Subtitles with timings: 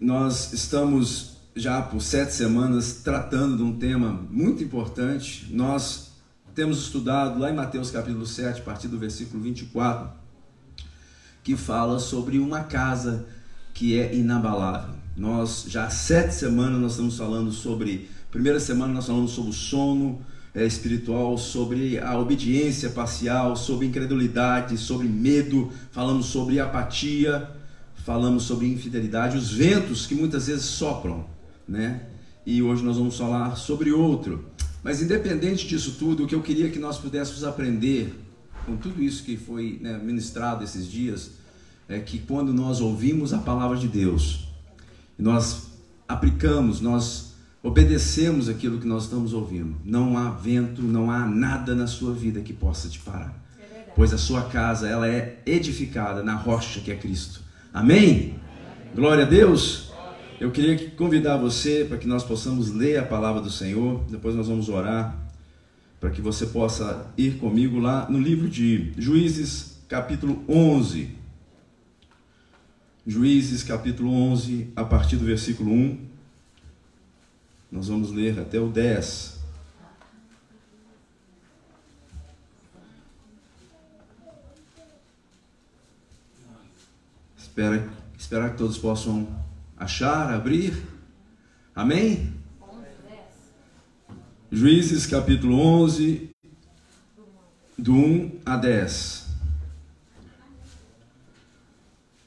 [0.00, 5.46] nós estamos já por sete semanas tratando de um tema muito importante.
[5.50, 6.12] Nós
[6.54, 10.08] temos estudado lá em Mateus capítulo 7, a partir do versículo 24,
[11.44, 13.26] que fala sobre uma casa
[13.74, 14.94] que é inabalável.
[15.14, 19.54] Nós já há sete semanas nós estamos falando sobre, primeira semana nós falamos sobre o
[19.54, 20.24] sono
[20.54, 27.59] é, espiritual, sobre a obediência parcial, sobre incredulidade, sobre medo, falamos sobre apatia,
[28.10, 31.26] falamos sobre infidelidade, os ventos que muitas vezes sopram,
[31.68, 32.08] né?
[32.44, 34.46] E hoje nós vamos falar sobre outro.
[34.82, 38.12] Mas independente disso tudo, o que eu queria que nós pudéssemos aprender
[38.66, 41.30] com tudo isso que foi né, ministrado esses dias
[41.88, 44.48] é que quando nós ouvimos a palavra de Deus,
[45.16, 45.68] nós
[46.08, 51.86] aplicamos, nós obedecemos aquilo que nós estamos ouvindo, não há vento, não há nada na
[51.86, 53.40] sua vida que possa te parar.
[53.60, 57.48] É pois a sua casa ela é edificada na rocha que é Cristo.
[57.72, 58.34] Amém?
[58.96, 59.92] Glória a Deus.
[60.40, 64.04] Eu queria convidar você para que nós possamos ler a palavra do Senhor.
[64.10, 65.16] Depois nós vamos orar
[66.00, 71.10] para que você possa ir comigo lá no livro de Juízes, capítulo 11.
[73.06, 75.98] Juízes capítulo 11, a partir do versículo 1.
[77.70, 79.39] Nós vamos ler até o 10.
[87.50, 89.26] Espera, esperar que todos possam
[89.76, 90.72] achar, abrir.
[91.74, 92.32] Amém?
[94.52, 96.30] Juízes capítulo 11,
[97.76, 99.26] do 1 a 10.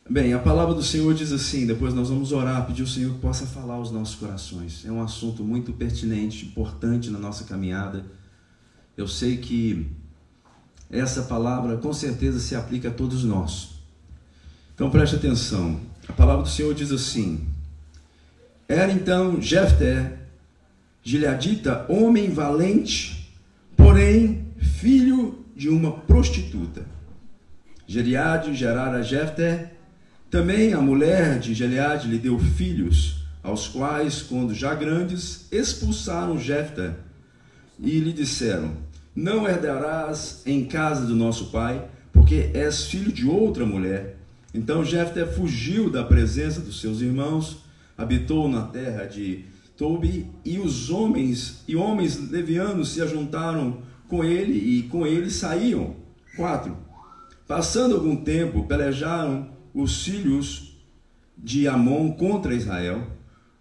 [0.09, 3.21] Bem, a palavra do Senhor diz assim, depois nós vamos orar, pedir ao Senhor que
[3.21, 4.85] possa falar aos nossos corações.
[4.85, 8.05] É um assunto muito pertinente, importante na nossa caminhada.
[8.97, 9.89] Eu sei que
[10.89, 13.72] essa palavra com certeza se aplica a todos nós.
[14.73, 15.79] Então preste atenção.
[16.07, 17.47] A palavra do Senhor diz assim:
[18.67, 20.17] Era então Jefté,
[21.01, 23.33] gileadita, homem valente,
[23.75, 26.85] porém filho de uma prostituta.
[27.87, 29.73] Gileade gerara Jefté
[30.33, 36.97] também a mulher de Gileade lhe deu filhos, aos quais, quando já grandes, expulsaram Jefta
[37.79, 38.71] e lhe disseram:
[39.15, 44.17] Não herdarás em casa do nosso pai, porque és filho de outra mulher.
[44.53, 47.57] Então Jefta fugiu da presença dos seus irmãos,
[47.97, 54.53] habitou na terra de Tobi, e os homens e homens levianos se ajuntaram com ele
[54.53, 55.95] e com ele saíam.
[56.35, 56.77] 4.
[57.47, 60.77] Passando algum tempo, pelejaram os filhos
[61.37, 63.07] de Amon contra Israel.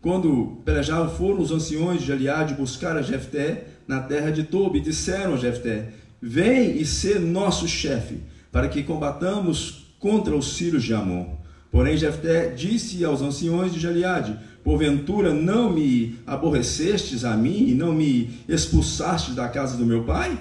[0.00, 4.82] Quando pelejaram foram os anciões de Gileade buscar a Jefté na terra de Tobi e
[4.82, 8.20] disseram a Jefté: Vem e ser nosso chefe,
[8.50, 11.36] para que combatamos contra os filhos de Amon.
[11.70, 17.94] Porém Jefté disse aos anciões de Gileade: Porventura não me aborrecestes a mim e não
[17.94, 20.36] me expulsastes da casa do meu pai?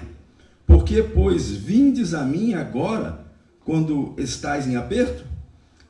[0.66, 3.24] Por que, pois, vindes a mim agora,
[3.64, 5.24] quando estais em aperto?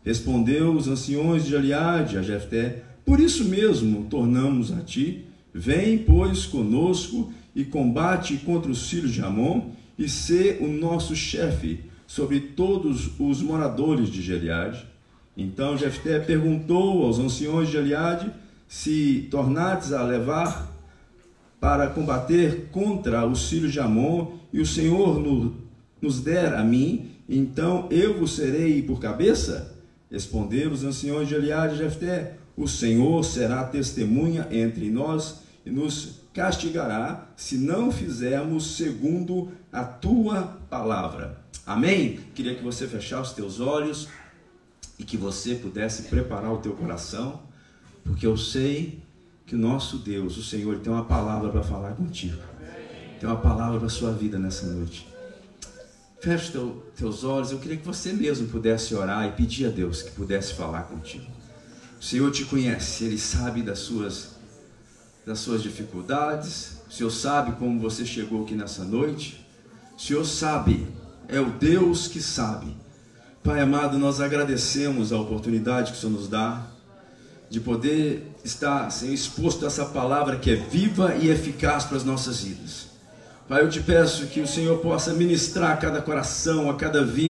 [0.04, 5.24] Respondeu os anciões de Gileade a Jefté: Por isso mesmo tornamos a ti.
[5.54, 11.90] Vem, pois, conosco e combate contra os filhos de Amon e sê o nosso chefe
[12.12, 14.86] sobre todos os moradores de Gileade.
[15.34, 18.30] Então Jefté perguntou aos anciões de Gileade
[18.68, 20.70] se tornates a levar
[21.58, 25.22] para combater contra os filhos de Amon e o Senhor
[26.02, 29.74] nos der a mim, então eu vos serei por cabeça?
[30.10, 36.20] Responderam os anciões de Eliade e Jefté: O Senhor será testemunha entre nós e nos
[36.34, 41.41] castigará se não fizermos segundo a tua palavra.
[41.66, 42.20] Amém?
[42.34, 44.08] Queria que você fechasse os teus olhos
[44.98, 47.42] e que você pudesse preparar o teu coração,
[48.04, 49.00] porque eu sei
[49.46, 52.42] que o nosso Deus, o Senhor, tem uma palavra para falar contigo.
[53.20, 55.06] Tem uma palavra para a sua vida nessa noite.
[56.20, 57.50] Feche teu, teus olhos.
[57.50, 61.26] Eu queria que você mesmo pudesse orar e pedir a Deus que pudesse falar contigo.
[62.00, 64.30] O Senhor te conhece, Ele sabe das suas,
[65.26, 66.78] das suas dificuldades.
[66.88, 69.46] O Senhor sabe como você chegou aqui nessa noite.
[69.96, 70.86] O Senhor sabe,
[71.28, 72.76] é o Deus que sabe.
[73.42, 76.62] Pai amado, nós agradecemos a oportunidade que o Senhor nos dá
[77.50, 82.04] de poder estar Senhor, exposto a essa palavra que é viva e eficaz para as
[82.04, 82.91] nossas vidas.
[83.48, 87.28] Pai, eu te peço que o Senhor possa ministrar a cada coração, a cada vida.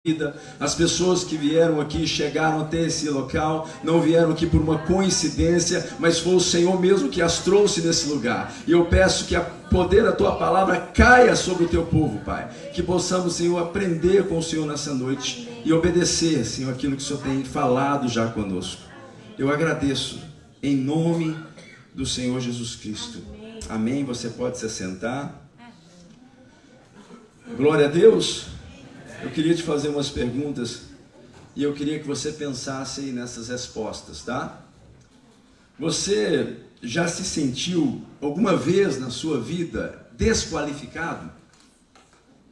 [0.60, 5.88] As pessoas que vieram aqui, chegaram até esse local, não vieram aqui por uma coincidência,
[5.98, 8.52] mas foi o Senhor mesmo que as trouxe nesse lugar.
[8.66, 12.50] E eu peço que o poder da tua palavra caia sobre o teu povo, Pai.
[12.74, 17.04] Que possamos, Senhor, aprender com o Senhor nessa noite e obedecer, Senhor, aquilo que o
[17.04, 18.82] Senhor tem falado já conosco.
[19.38, 20.20] Eu agradeço
[20.62, 21.34] em nome
[21.94, 23.18] do Senhor Jesus Cristo.
[23.70, 24.04] Amém.
[24.04, 25.43] Você pode se assentar.
[27.46, 28.46] Glória a Deus.
[29.22, 30.84] Eu queria te fazer umas perguntas
[31.54, 34.62] e eu queria que você pensasse nessas respostas, tá?
[35.78, 41.30] Você já se sentiu alguma vez na sua vida desqualificado?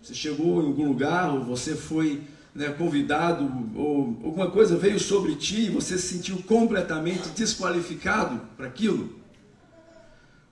[0.03, 2.21] Você chegou em algum lugar ou você foi
[2.55, 8.67] né, convidado ou alguma coisa veio sobre ti e você se sentiu completamente desqualificado para
[8.67, 9.19] aquilo?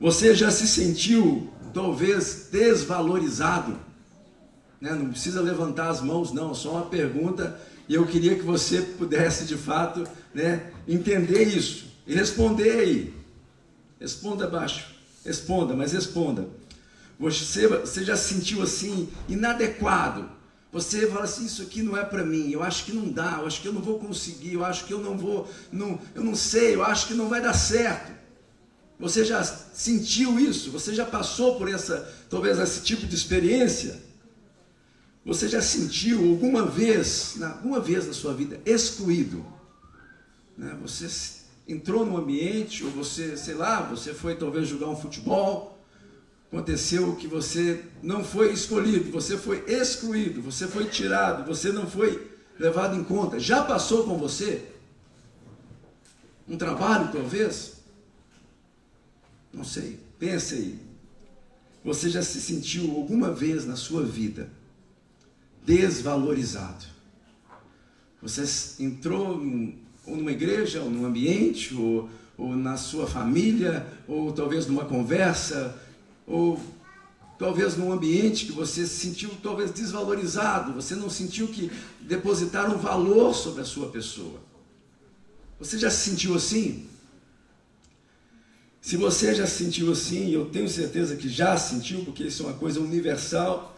[0.01, 3.90] Você já se sentiu talvez desvalorizado?
[4.81, 4.93] Né?
[4.95, 7.61] Não precisa levantar as mãos, não, só uma pergunta
[7.91, 13.13] e eu queria que você pudesse de fato né, entender isso e responder aí.
[13.99, 14.95] Responda abaixo,
[15.25, 16.47] responda, mas responda.
[17.19, 20.31] Você, você já se sentiu assim, inadequado?
[20.73, 23.47] Você fala assim, isso aqui não é para mim, eu acho que não dá, eu
[23.49, 26.37] acho que eu não vou conseguir, eu acho que eu não vou, não, eu não
[26.37, 28.13] sei, eu acho que não vai dar certo.
[29.01, 30.71] Você já sentiu isso?
[30.71, 34.01] Você já passou por essa, talvez esse tipo de experiência?
[35.25, 39.45] Você já sentiu alguma vez, alguma vez na sua vida, excluído?
[40.57, 40.77] Né?
[40.81, 41.09] Você
[41.69, 45.79] entrou num ambiente, ou você, sei lá, você foi talvez jogar um futebol,
[46.51, 52.31] aconteceu que você não foi escolhido, você foi excluído, você foi tirado, você não foi
[52.59, 53.39] levado em conta.
[53.39, 54.67] Já passou com você?
[56.49, 57.75] Um trabalho, talvez?
[59.53, 60.79] Não sei, pense aí.
[61.85, 64.51] Você já se sentiu alguma vez na sua vida
[65.65, 66.87] desvalorizado?
[68.23, 69.41] Você entrou
[70.07, 75.77] ou numa igreja, ou num ambiente, ou, ou na sua família, ou talvez numa conversa,
[76.27, 76.61] ou
[77.39, 81.71] talvez num ambiente que você se sentiu talvez desvalorizado, você não sentiu que
[82.01, 84.41] depositaram valor sobre a sua pessoa.
[85.59, 86.87] Você já se sentiu assim?
[88.81, 92.47] Se você já se sentiu assim, eu tenho certeza que já sentiu, porque isso é
[92.47, 93.77] uma coisa universal,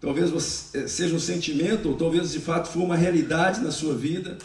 [0.00, 0.30] talvez
[0.74, 4.38] eh, seja um sentimento, ou talvez de fato for uma realidade na sua vida.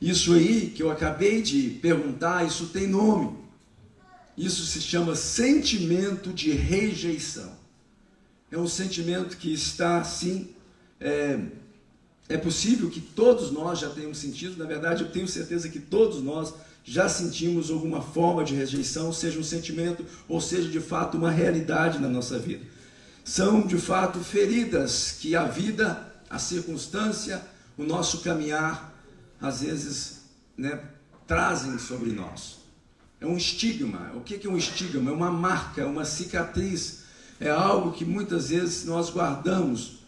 [0.00, 3.36] Isso aí que eu acabei de perguntar, isso tem nome.
[4.36, 7.52] Isso se chama sentimento de rejeição.
[8.50, 10.50] É um sentimento que está assim.
[11.00, 11.38] É,
[12.28, 16.22] é possível que todos nós já tenhamos sentido, na verdade, eu tenho certeza que todos
[16.22, 16.52] nós
[16.84, 21.98] já sentimos alguma forma de rejeição, seja um sentimento ou seja de fato uma realidade
[21.98, 22.64] na nossa vida.
[23.26, 26.00] São de fato feridas que a vida,
[26.30, 27.42] a circunstância,
[27.76, 28.94] o nosso caminhar,
[29.40, 30.20] às vezes,
[30.56, 30.80] né,
[31.26, 32.58] trazem sobre nós.
[33.20, 34.12] É um estigma.
[34.14, 35.10] O que é um estigma?
[35.10, 37.00] É uma marca, é uma cicatriz.
[37.40, 39.98] É algo que muitas vezes nós guardamos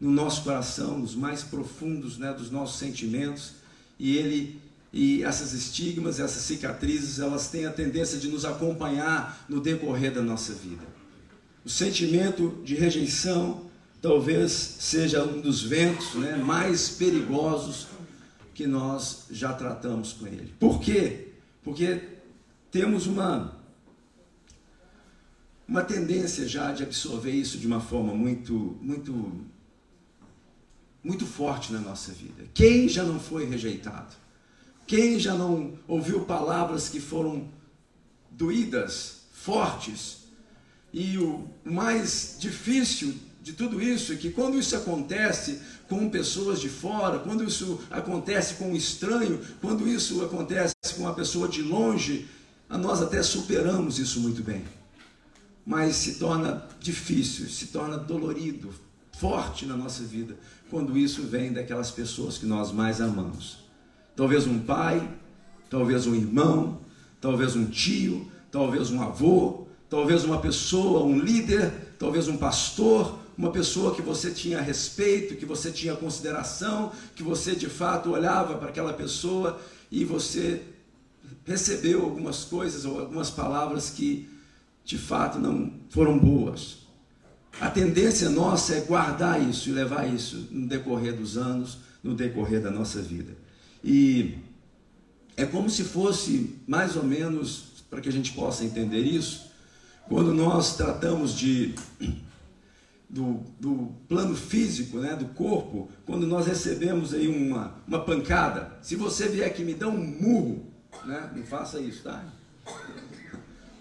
[0.00, 3.52] no nosso coração, nos mais profundos né, dos nossos sentimentos,
[4.00, 4.60] e ele
[4.92, 10.22] e essas estigmas, essas cicatrizes, elas têm a tendência de nos acompanhar no decorrer da
[10.22, 10.97] nossa vida.
[11.68, 13.66] O sentimento de rejeição
[14.00, 17.88] talvez seja um dos ventos né, mais perigosos
[18.54, 20.54] que nós já tratamos com ele.
[20.58, 21.28] Por quê?
[21.62, 22.08] Porque
[22.70, 23.54] temos uma,
[25.68, 29.44] uma tendência já de absorver isso de uma forma muito, muito,
[31.04, 32.46] muito forte na nossa vida.
[32.54, 34.16] Quem já não foi rejeitado?
[34.86, 37.46] Quem já não ouviu palavras que foram
[38.30, 40.17] doídas, fortes?
[40.92, 46.68] E o mais difícil de tudo isso é que quando isso acontece com pessoas de
[46.68, 52.28] fora, quando isso acontece com um estranho, quando isso acontece com uma pessoa de longe,
[52.68, 54.64] nós até superamos isso muito bem.
[55.64, 58.74] Mas se torna difícil, se torna dolorido,
[59.18, 60.36] forte na nossa vida,
[60.70, 63.58] quando isso vem daquelas pessoas que nós mais amamos.
[64.14, 65.08] Talvez um pai,
[65.70, 66.80] talvez um irmão,
[67.20, 73.50] talvez um tio, talvez um avô, talvez uma pessoa, um líder, talvez um pastor, uma
[73.50, 78.68] pessoa que você tinha respeito, que você tinha consideração, que você de fato olhava para
[78.68, 80.62] aquela pessoa e você
[81.44, 84.28] recebeu algumas coisas ou algumas palavras que
[84.84, 86.78] de fato não foram boas.
[87.60, 92.60] A tendência nossa é guardar isso e levar isso no decorrer dos anos, no decorrer
[92.60, 93.36] da nossa vida.
[93.82, 94.34] E
[95.36, 99.47] é como se fosse mais ou menos, para que a gente possa entender isso,
[100.08, 101.74] quando nós tratamos de
[103.08, 108.96] do, do, plano físico, né, do corpo, quando nós recebemos aí uma, uma pancada, se
[108.96, 110.66] você vier aqui me dá um murro,
[111.04, 111.30] né?
[111.34, 112.24] Não faça isso, tá?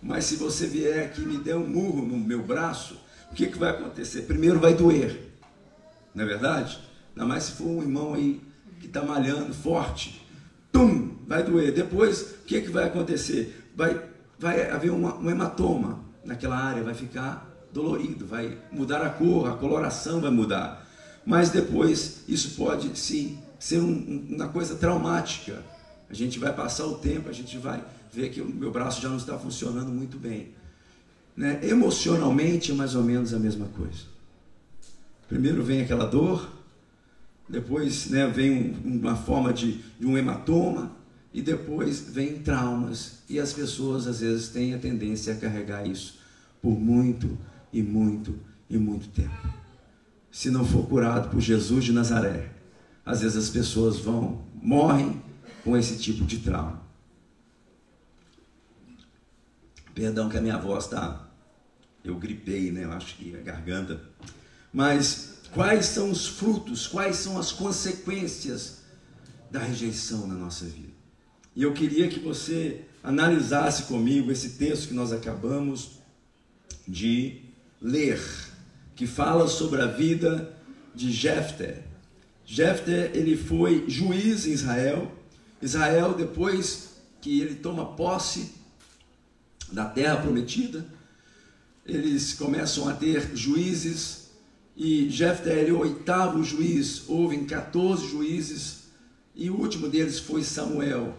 [0.02, 2.98] Mas se você vier aqui me der um murro no meu braço,
[3.32, 4.22] o que, que vai acontecer?
[4.22, 5.34] Primeiro vai doer,
[6.14, 6.80] não é verdade?
[7.16, 8.42] Ainda mais se for um irmão aí
[8.80, 10.26] que está malhando forte.
[10.72, 11.18] Tum!
[11.28, 11.74] vai doer.
[11.74, 13.70] Depois, o que, que vai acontecer?
[13.76, 14.02] Vai,
[14.40, 19.54] vai haver uma, um hematoma naquela área, vai ficar dolorido, vai mudar a cor, a
[19.54, 20.86] coloração vai mudar.
[21.26, 25.64] Mas depois, isso pode sim ser um, uma coisa traumática.
[26.10, 29.10] A gente vai passar o tempo, a gente vai ver que o meu braço já
[29.10, 30.50] não está funcionando muito bem.
[31.36, 31.60] Né?
[31.64, 34.04] Emocionalmente é mais ou menos a mesma coisa.
[35.28, 36.50] Primeiro vem aquela dor,
[37.48, 40.96] depois né, vem um, uma forma de, de um hematoma,
[41.34, 43.20] e depois vem traumas.
[43.30, 46.17] E as pessoas às vezes têm a tendência a carregar isso
[46.62, 47.38] por muito
[47.72, 49.54] e muito e muito tempo.
[50.32, 52.52] Se não for curado por Jesus de Nazaré,
[53.06, 55.22] às vezes as pessoas vão, morrem
[55.64, 56.82] com esse tipo de trauma.
[59.94, 61.28] Perdão que a minha voz está.
[62.04, 62.84] Eu gripei, né?
[62.84, 64.00] Eu acho que a garganta.
[64.72, 68.84] Mas quais são os frutos, quais são as consequências
[69.50, 70.94] da rejeição na nossa vida?
[71.56, 75.97] E eu queria que você analisasse comigo esse texto que nós acabamos
[76.88, 77.42] de
[77.82, 78.22] ler,
[78.96, 80.56] que fala sobre a vida
[80.96, 81.84] de Jefté.
[82.46, 85.12] Jefté, ele foi juiz em Israel.
[85.62, 88.54] Israel, depois que ele toma posse
[89.72, 90.86] da terra prometida,
[91.86, 94.28] eles começam a ter juízes
[94.76, 98.84] e Jefté ele é o oitavo juiz, houve 14 juízes
[99.36, 101.18] e o último deles foi Samuel.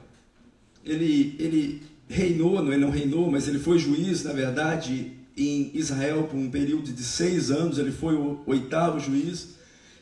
[0.84, 6.24] Ele, ele reinou, não, ele não reinou, mas ele foi juiz, na verdade, em Israel
[6.24, 9.56] por um período de seis anos, ele foi o oitavo juiz.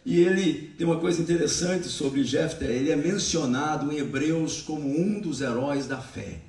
[0.05, 5.21] E ele tem uma coisa interessante sobre Jefté, ele é mencionado em Hebreus como um
[5.21, 6.43] dos heróis da fé.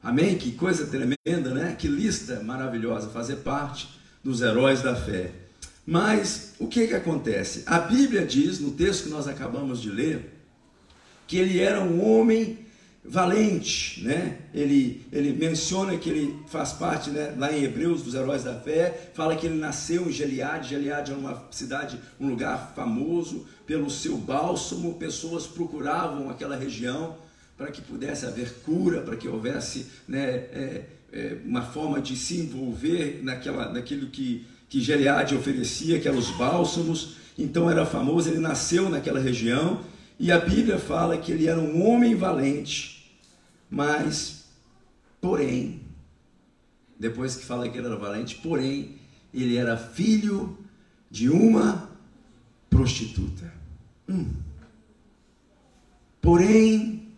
[0.00, 0.38] Amém?
[0.38, 1.74] Que coisa tremenda, né?
[1.76, 3.88] Que lista maravilhosa, fazer parte
[4.22, 5.32] dos heróis da fé.
[5.84, 7.64] Mas o que que acontece?
[7.66, 10.34] A Bíblia diz, no texto que nós acabamos de ler,
[11.26, 12.58] que ele era um homem
[13.08, 14.38] valente, né?
[14.52, 19.10] Ele, ele menciona que ele faz parte, né, lá em Hebreus, dos heróis da fé,
[19.14, 24.16] fala que ele nasceu em Gileade, Gileade é uma cidade, um lugar famoso pelo seu
[24.18, 27.16] bálsamo, pessoas procuravam aquela região
[27.56, 32.36] para que pudesse haver cura, para que houvesse né, é, é, uma forma de se
[32.36, 38.38] envolver naquela, naquilo que, que Gileade oferecia, que eram os bálsamos, então era famoso, ele
[38.38, 39.80] nasceu naquela região,
[40.20, 42.97] e a Bíblia fala que ele era um homem valente,
[43.70, 44.46] mas,
[45.20, 45.82] porém,
[46.98, 48.98] depois que fala que ele era valente, porém,
[49.32, 50.58] ele era filho
[51.10, 51.90] de uma
[52.68, 53.52] prostituta.
[54.08, 54.26] Hum.
[56.20, 57.14] Porém,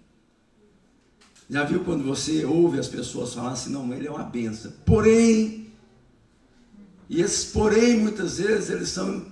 [1.48, 4.72] já viu quando você ouve as pessoas falar assim, não, ele é uma benção.
[4.84, 5.60] Porém,
[7.08, 9.26] e esses porém, muitas vezes, eles são.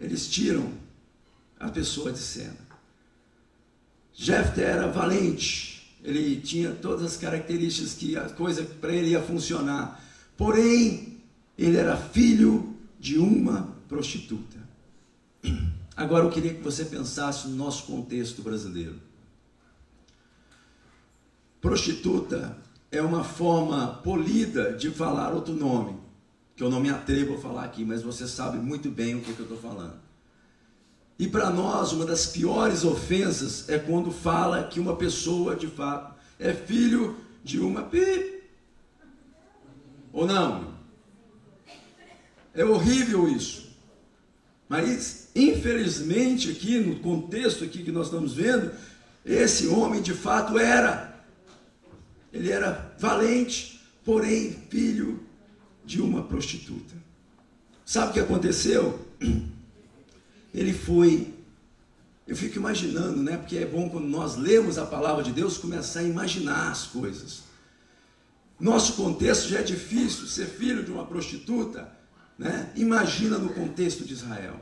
[0.00, 0.72] Eles tiram
[1.60, 2.67] a pessoa de cena.
[4.20, 10.04] Jefté era valente, ele tinha todas as características que a coisa para ele ia funcionar.
[10.36, 11.18] Porém,
[11.56, 14.58] ele era filho de uma prostituta.
[15.96, 18.96] Agora eu queria que você pensasse no nosso contexto brasileiro.
[21.60, 22.58] Prostituta
[22.90, 25.96] é uma forma polida de falar outro nome,
[26.56, 29.32] que eu não me atrevo a falar aqui, mas você sabe muito bem o que,
[29.32, 30.07] que eu estou falando.
[31.18, 36.14] E para nós, uma das piores ofensas é quando fala que uma pessoa, de fato,
[36.38, 38.44] é filho de uma pi.
[40.12, 40.74] Ou não?
[42.54, 43.68] É horrível isso.
[44.68, 48.70] Mas, infelizmente, aqui no contexto aqui que nós estamos vendo,
[49.24, 51.20] esse homem de fato era.
[52.32, 55.20] Ele era valente, porém filho
[55.84, 56.94] de uma prostituta.
[57.84, 59.04] Sabe o que aconteceu?
[60.52, 61.34] ele foi.
[62.26, 63.36] Eu fico imaginando, né?
[63.36, 67.42] Porque é bom quando nós lemos a palavra de Deus começar a imaginar as coisas.
[68.60, 71.90] Nosso contexto já é difícil, ser filho de uma prostituta,
[72.38, 72.70] né?
[72.74, 74.60] Imagina no contexto de Israel.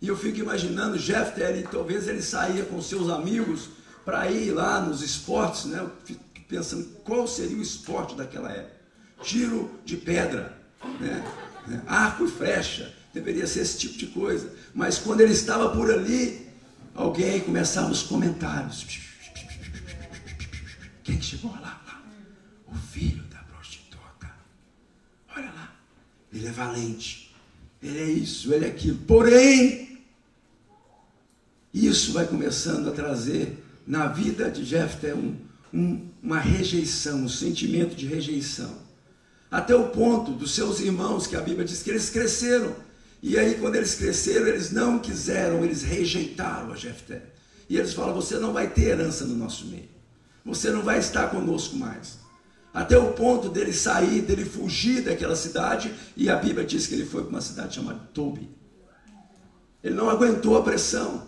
[0.00, 3.70] E eu fico imaginando Jefté, ele, talvez ele saía com seus amigos
[4.04, 5.80] para ir lá nos esportes, né?
[5.80, 8.76] Eu fico pensando qual seria o esporte daquela época.
[9.22, 10.56] Tiro de pedra,
[11.00, 11.24] né?
[11.86, 14.52] arco e flecha, deveria ser esse tipo de coisa.
[14.74, 16.46] Mas quando ele estava por ali,
[16.94, 18.86] alguém começava os comentários.
[21.02, 21.82] Quem chegou lá?
[22.68, 24.30] O filho da prostituta.
[25.34, 25.74] Olha lá.
[26.32, 27.34] Ele é valente.
[27.82, 28.98] Ele é isso, ele é aquilo.
[28.98, 29.98] Porém,
[31.72, 35.36] isso vai começando a trazer na vida de Jefté um,
[35.72, 38.84] um, uma rejeição, um sentimento de rejeição.
[39.50, 42.85] Até o ponto dos seus irmãos, que a Bíblia diz que eles cresceram
[43.28, 47.24] e aí, quando eles cresceram, eles não quiseram, eles rejeitaram a Jefté.
[47.68, 49.88] E eles falam: Você não vai ter herança no nosso meio.
[50.44, 52.18] Você não vai estar conosco mais.
[52.72, 57.04] Até o ponto dele sair, dele fugir daquela cidade, e a Bíblia diz que ele
[57.04, 58.48] foi para uma cidade chamada Tobi.
[59.82, 61.26] Ele não aguentou a pressão.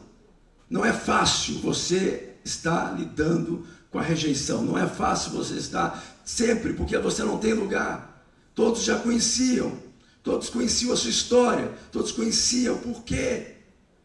[0.71, 4.62] Não é fácil você estar lidando com a rejeição.
[4.62, 8.25] Não é fácil você estar sempre, porque você não tem lugar.
[8.55, 9.88] Todos já conheciam,
[10.22, 13.54] todos conheciam a sua história, todos conheciam o porquê.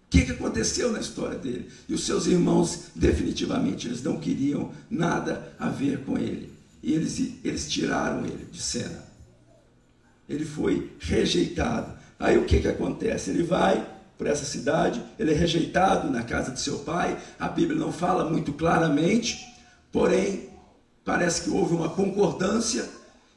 [0.05, 1.70] O que, aconteceu na história dele?
[1.89, 6.53] E os seus irmãos, definitivamente, eles não queriam nada a ver com ele.
[6.84, 9.03] E eles, eles tiraram ele de cena.
[10.29, 11.98] Ele foi rejeitado.
[12.20, 13.32] Aí o que, que acontece?
[13.32, 17.17] Ele vai por essa cidade, ele é rejeitado na casa de seu pai.
[17.39, 19.46] A Bíblia não fala muito claramente,
[19.91, 20.50] porém,
[21.03, 22.88] parece que houve uma concordância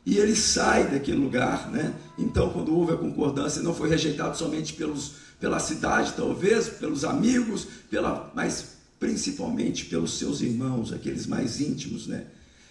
[0.06, 1.92] e ele sai daquele lugar, né?
[2.16, 7.66] Então, quando houve a concordância, não foi rejeitado somente pelos, pela cidade, talvez, pelos amigos,
[7.90, 12.24] pela, mas principalmente pelos seus irmãos, aqueles mais íntimos, né?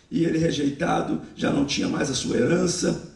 [0.10, 3.12] E ele rejeitado, já não tinha mais a sua herança,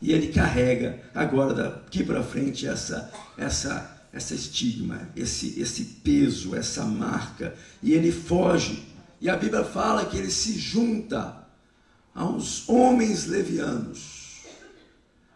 [0.00, 6.84] e ele carrega agora daqui para frente essa essa essa estigma, esse esse peso, essa
[6.84, 8.84] marca, e ele foge.
[9.20, 11.43] E a Bíblia fala que ele se junta
[12.14, 14.42] a uns homens levianos.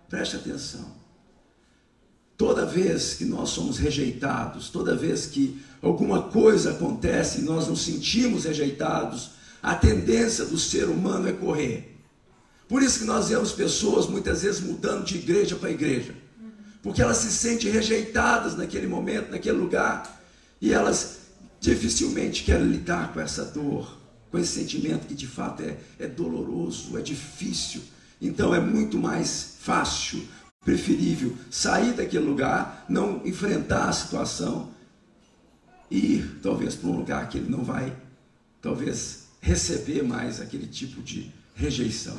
[0.08, 0.96] Preste atenção.
[2.36, 7.82] Toda vez que nós somos rejeitados, toda vez que alguma coisa acontece e nós nos
[7.82, 11.96] sentimos rejeitados, a tendência do ser humano é correr.
[12.68, 16.14] Por isso que nós vemos pessoas muitas vezes mudando de igreja para igreja.
[16.82, 20.22] Porque elas se sentem rejeitadas naquele momento, naquele lugar.
[20.60, 21.18] E elas
[21.60, 23.97] dificilmente querem lidar com essa dor,
[24.30, 27.82] com esse sentimento que de fato é, é doloroso, é difícil.
[28.20, 30.26] Então é muito mais fácil,
[30.64, 34.70] preferível sair daquele lugar, não enfrentar a situação
[35.90, 37.94] e ir talvez para um lugar que ele não vai,
[38.60, 42.18] talvez, receber mais aquele tipo de rejeição.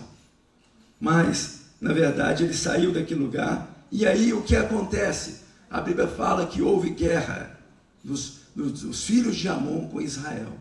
[0.99, 5.41] Mas, na verdade, ele saiu daquele lugar e aí o que acontece?
[5.69, 7.59] A Bíblia fala que houve guerra
[8.03, 10.53] dos, dos, dos filhos de Amon com Israel.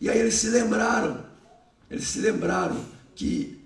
[0.00, 1.24] E aí eles se lembraram,
[1.90, 2.76] eles se lembraram
[3.14, 3.58] que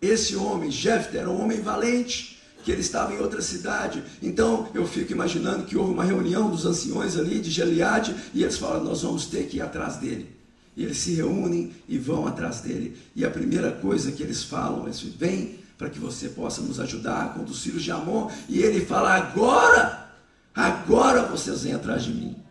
[0.00, 4.02] esse homem, Jefter, era um homem valente, que ele estava em outra cidade.
[4.22, 8.56] Então eu fico imaginando que houve uma reunião dos anciões ali de Gileade e eles
[8.56, 10.34] falam: Nós vamos ter que ir atrás dele.
[10.76, 12.96] E eles se reúnem e vão atrás dele.
[13.14, 17.34] E a primeira coisa que eles falam é: Vem para que você possa nos ajudar
[17.34, 18.30] com os filhos de Amon.
[18.48, 20.10] E ele fala: Agora,
[20.54, 22.41] agora vocês vêm atrás de mim.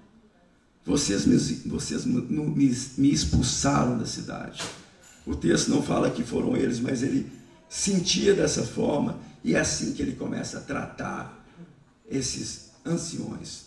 [0.86, 1.38] Vocês, me,
[1.70, 2.22] vocês me,
[2.98, 4.62] me expulsaram da cidade.
[5.26, 7.32] O texto não fala que foram eles, mas ele
[7.70, 11.46] sentia dessa forma, e é assim que ele começa a tratar
[12.10, 13.66] esses anciões.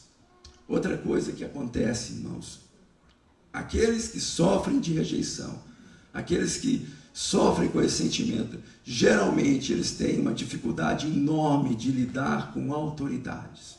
[0.68, 2.61] Outra coisa que acontece, irmãos,
[3.53, 5.62] aqueles que sofrem de rejeição,
[6.12, 12.74] aqueles que sofrem com esse sentimento, geralmente eles têm uma dificuldade enorme de lidar com
[12.74, 13.77] autoridades.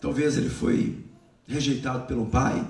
[0.00, 1.09] Talvez ele foi
[1.50, 2.66] rejeitado pelo pai,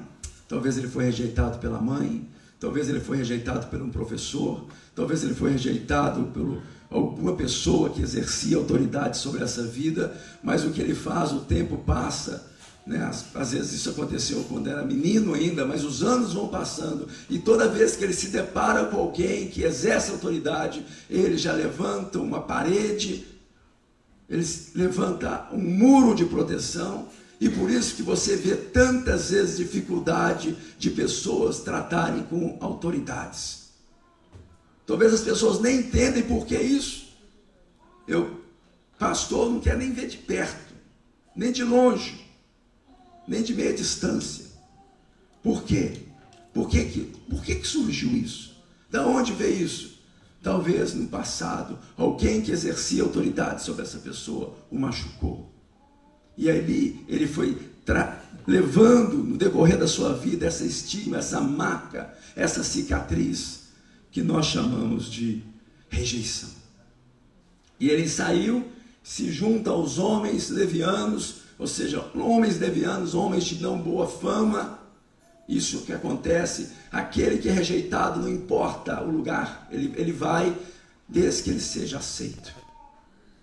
[0.48, 2.26] talvez ele foi rejeitado pela mãe,
[2.58, 8.02] talvez ele foi rejeitado por um professor, talvez ele foi rejeitado por alguma pessoa que
[8.02, 12.50] exercia autoridade sobre essa vida, mas o que ele faz, o tempo passa,
[12.86, 13.08] né?
[13.34, 17.68] Às, vezes isso aconteceu quando era menino ainda, mas os anos vão passando e toda
[17.68, 23.26] vez que ele se depara com alguém que exerce autoridade, ele já levanta uma parede,
[24.28, 27.06] ele levanta um muro de proteção
[27.40, 33.70] e por isso que você vê tantas vezes dificuldade de pessoas tratarem com autoridades.
[34.86, 37.08] Talvez as pessoas nem entendem por que isso.
[38.06, 38.42] Eu,
[38.98, 40.74] pastor, não quer nem ver de perto,
[41.34, 42.26] nem de longe,
[43.26, 44.44] nem de meia distância.
[45.42, 46.02] Por quê?
[46.52, 47.00] Por que, que,
[47.30, 48.62] por que, que surgiu isso?
[48.90, 49.98] Da onde veio isso?
[50.42, 55.50] Talvez no passado, alguém que exercia autoridade sobre essa pessoa o machucou.
[56.40, 57.54] E ali ele foi
[58.46, 63.64] levando no decorrer da sua vida essa estigma, essa marca, essa cicatriz
[64.10, 65.42] que nós chamamos de
[65.90, 66.48] rejeição.
[67.78, 68.66] E ele saiu,
[69.02, 74.78] se junta aos homens levianos, ou seja, homens levianos, homens de não boa fama.
[75.46, 80.56] Isso que acontece, aquele que é rejeitado, não importa o lugar, ele, ele vai
[81.06, 82.59] desde que ele seja aceito.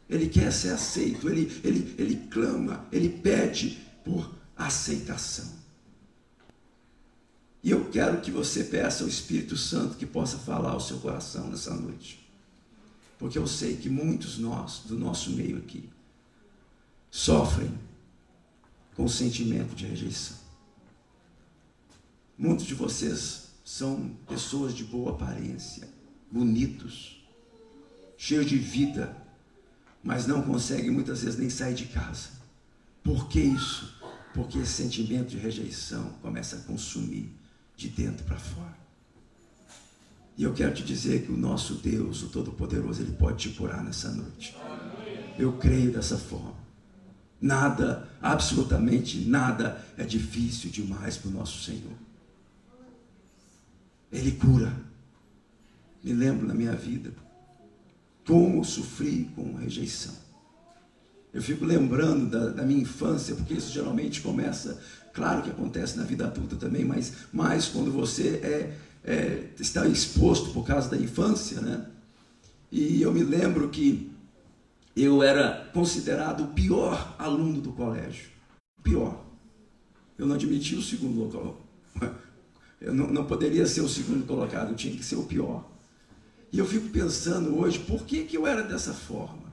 [0.10, 5.58] Ele quer ser aceito, ele, ele, ele clama, ele pede por aceitação.
[7.62, 11.50] E eu quero que você peça ao Espírito Santo que possa falar ao seu coração
[11.50, 12.26] nessa noite.
[13.20, 15.90] Porque eu sei que muitos nós, do nosso meio aqui,
[17.12, 17.72] sofrem
[18.96, 20.38] com o sentimento de rejeição.
[22.38, 25.90] muitos de vocês são pessoas de boa aparência,
[26.32, 27.22] bonitos,
[28.18, 29.16] cheios de vida,
[30.08, 32.30] mas não conseguem muitas vezes nem sair de casa.
[33.04, 33.94] Por que isso?
[34.34, 37.36] Porque esse sentimento de rejeição começa a consumir
[37.76, 38.78] de dentro para fora.
[40.38, 43.84] E eu quero te dizer que o nosso Deus, o Todo-Poderoso, Ele pode te curar
[43.84, 44.56] nessa noite.
[45.38, 46.56] Eu creio dessa forma.
[47.42, 51.98] Nada, absolutamente nada é difícil demais para o nosso Senhor.
[54.10, 54.74] Ele cura.
[56.02, 57.27] Me lembro na minha vida
[58.28, 60.14] como sofri com rejeição.
[61.34, 64.80] Eu fico lembrando da, da, minha infância, porque isso geralmente começa,
[65.14, 70.52] claro que acontece na vida adulta também, mas mais quando você é, é, está exposto
[70.52, 71.86] por causa da infância, né?
[72.70, 74.12] E eu me lembro que
[74.96, 78.30] eu era considerado o pior aluno do colégio.
[78.84, 79.24] Pior.
[80.18, 81.62] Eu não admitia o segundo local.
[82.80, 85.68] Eu não, não poderia ser o segundo colocado, eu tinha que ser o pior.
[86.52, 89.48] E eu fico pensando hoje, por que, que eu era dessa forma?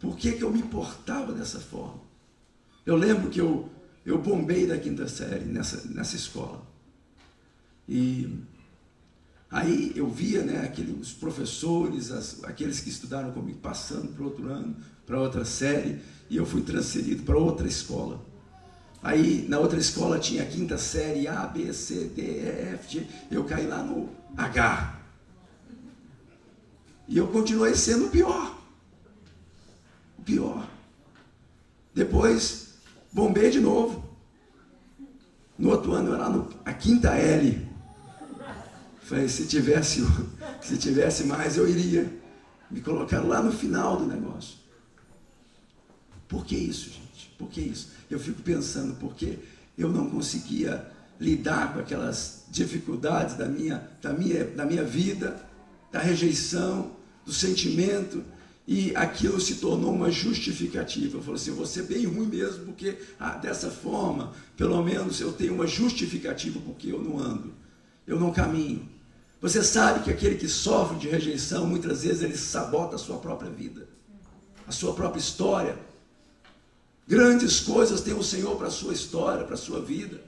[0.00, 2.00] Por que, que eu me portava dessa forma?
[2.84, 3.68] Eu lembro que eu,
[4.04, 6.66] eu bombei da quinta série nessa, nessa escola.
[7.88, 8.28] E
[9.48, 14.48] aí eu via né, aquele, os professores, as, aqueles que estudaram comigo, passando para outro
[14.48, 18.20] ano, para outra série, e eu fui transferido para outra escola.
[19.00, 23.06] Aí na outra escola tinha a quinta série A, B, C, D, E, F, G.
[23.30, 25.01] Eu caí lá no H.
[27.08, 28.58] E eu continuei sendo o pior.
[30.18, 30.68] O pior.
[31.94, 32.74] Depois,
[33.12, 34.02] bombei de novo.
[35.58, 37.68] No outro ano, eu era no, a quinta L.
[39.02, 40.02] Falei, se tivesse,
[40.62, 42.10] se tivesse mais, eu iria.
[42.70, 44.56] Me colocaram lá no final do negócio.
[46.26, 47.34] Por que isso, gente?
[47.38, 47.90] Por que isso?
[48.10, 49.38] Eu fico pensando, porque
[49.76, 55.44] eu não conseguia lidar com aquelas dificuldades da minha, da minha, da minha vida,
[55.92, 56.90] da rejeição,
[57.24, 58.24] do sentimento,
[58.66, 61.18] e aquilo se tornou uma justificativa.
[61.18, 65.32] Eu falei assim, você é bem ruim mesmo, porque ah, dessa forma, pelo menos eu
[65.32, 67.52] tenho uma justificativa porque eu não ando,
[68.06, 68.88] eu não caminho.
[69.40, 73.50] Você sabe que aquele que sofre de rejeição, muitas vezes ele sabota a sua própria
[73.50, 73.88] vida,
[74.66, 75.76] a sua própria história.
[77.06, 80.22] Grandes coisas tem o Senhor para a sua história, para a sua vida.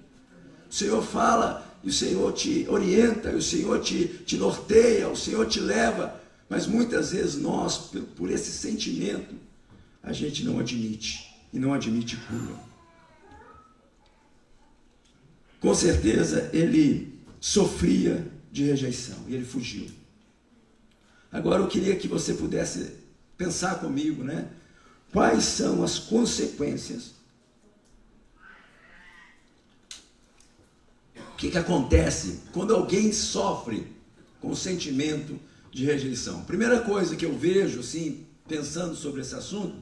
[0.69, 5.61] O Senhor fala, o Senhor te orienta, o Senhor te, te norteia, o Senhor te
[5.61, 9.35] leva mas muitas vezes nós, por esse sentimento,
[10.03, 12.55] a gente não admite e não admite cura.
[15.61, 19.87] Com certeza ele sofria de rejeição e ele fugiu.
[21.33, 22.93] Agora eu queria que você pudesse
[23.37, 24.49] pensar comigo, né?
[25.11, 27.14] Quais são as consequências?
[31.35, 33.89] O que, que acontece quando alguém sofre
[34.41, 35.39] com o sentimento
[35.73, 36.45] de rejeição.
[36.45, 39.75] Primeira coisa que eu vejo, assim, pensando sobre esse assunto,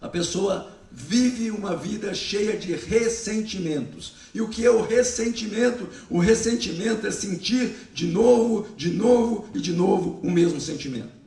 [0.00, 4.14] a pessoa vive uma vida cheia de ressentimentos.
[4.34, 5.88] E o que é o ressentimento?
[6.10, 11.19] O ressentimento é sentir de novo, de novo e de novo o mesmo sentimento.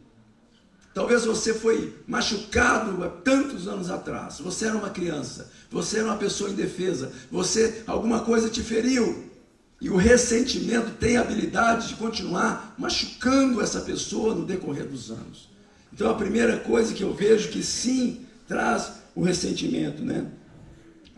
[0.94, 4.40] Talvez você foi machucado há tantos anos atrás.
[4.40, 9.32] Você era uma criança, você era uma pessoa indefesa, você alguma coisa te feriu.
[9.82, 15.50] E o ressentimento tem a habilidade de continuar machucando essa pessoa no decorrer dos anos.
[15.92, 20.28] Então a primeira coisa que eu vejo que sim traz o ressentimento, né?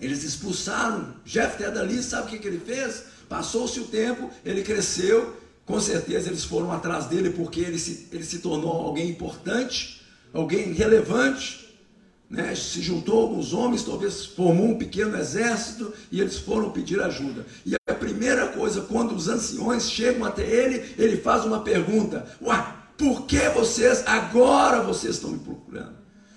[0.02, 3.04] Eles expulsaram Jefté dali, sabe o que, que ele fez?
[3.30, 5.36] Passou-se o tempo, ele cresceu,
[5.66, 10.02] com certeza eles foram atrás dele porque ele se, ele se tornou alguém importante,
[10.34, 11.66] alguém relevante,
[12.30, 17.46] né, se juntou alguns homens, talvez formou um pequeno exército e eles foram pedir ajuda.
[17.66, 22.76] E a primeira coisa, quando os anciões chegam até ele, ele faz uma pergunta: Ué,
[22.98, 25.96] por que vocês, agora vocês estão me procurando?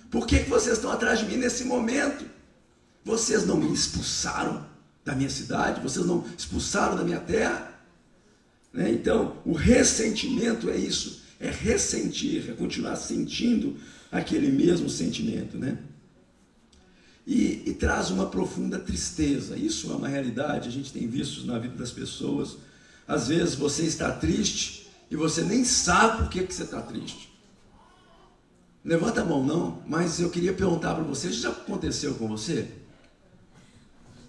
[0.09, 2.25] Por que, que vocês estão atrás de mim nesse momento?
[3.03, 4.65] Vocês não me expulsaram
[5.05, 7.68] da minha cidade, vocês não expulsaram da minha terra.
[8.73, 8.91] Né?
[8.91, 13.77] Então, o ressentimento é isso, é ressentir, é continuar sentindo
[14.11, 15.77] aquele mesmo sentimento, né?
[17.25, 19.55] E, e, traz uma profunda tristeza.
[19.55, 22.57] Isso é uma realidade, a gente tem visto na vida das pessoas.
[23.07, 27.29] Às vezes você está triste e você nem sabe por que, que você está triste.
[28.83, 32.67] Levanta a mão, não, mas eu queria perguntar para você: já aconteceu com você?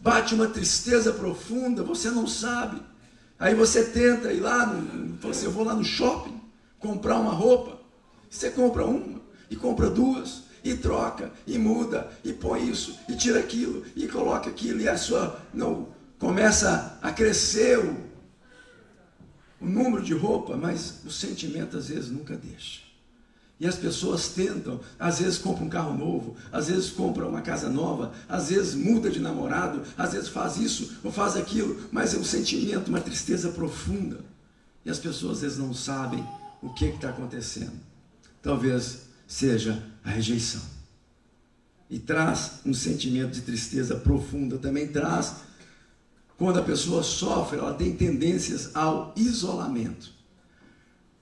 [0.03, 2.83] Bate uma tristeza profunda, você não sabe.
[3.41, 6.39] Aí você tenta ir lá, no, você eu vou lá no shopping
[6.79, 7.81] comprar uma roupa.
[8.29, 13.41] Você compra uma, e compra duas, e troca, e muda, e põe isso, e tira
[13.41, 17.97] aquilo, e coloca aquilo, e a sua, não, começa a crescer o,
[19.61, 22.90] o número de roupa, mas o sentimento às vezes nunca deixa.
[23.61, 27.69] E as pessoas tentam, às vezes compram um carro novo, às vezes compram uma casa
[27.69, 32.17] nova, às vezes muda de namorado, às vezes faz isso ou faz aquilo, mas é
[32.17, 34.25] um sentimento, uma tristeza profunda.
[34.83, 36.27] E as pessoas às vezes não sabem
[36.63, 37.79] o que está acontecendo.
[38.41, 40.63] Talvez seja a rejeição.
[41.91, 45.35] E traz um sentimento de tristeza profunda, também traz,
[46.39, 50.20] quando a pessoa sofre, ela tem tendências ao isolamento.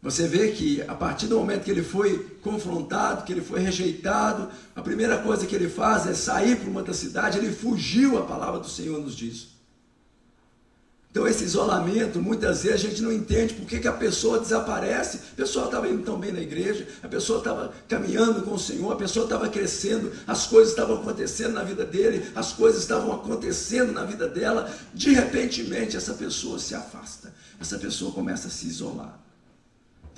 [0.00, 4.48] Você vê que a partir do momento que ele foi confrontado, que ele foi rejeitado,
[4.74, 8.22] a primeira coisa que ele faz é sair para uma outra cidade, ele fugiu, a
[8.22, 9.48] palavra do Senhor nos diz.
[11.10, 15.16] Então, esse isolamento, muitas vezes a gente não entende por que, que a pessoa desaparece.
[15.32, 18.92] A pessoa estava indo tão bem na igreja, a pessoa estava caminhando com o Senhor,
[18.92, 23.90] a pessoa estava crescendo, as coisas estavam acontecendo na vida dele, as coisas estavam acontecendo
[23.90, 24.72] na vida dela.
[24.94, 29.27] De repente, essa pessoa se afasta, essa pessoa começa a se isolar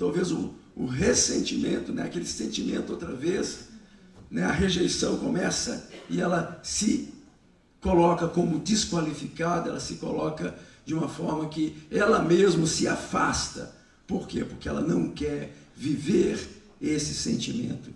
[0.01, 3.67] talvez o, o ressentimento, né, aquele sentimento outra vez,
[4.31, 7.13] né, a rejeição começa e ela se
[7.79, 13.75] coloca como desqualificada, ela se coloca de uma forma que ela mesma se afasta.
[14.07, 14.43] Por quê?
[14.43, 16.49] Porque ela não quer viver
[16.81, 17.91] esse sentimento.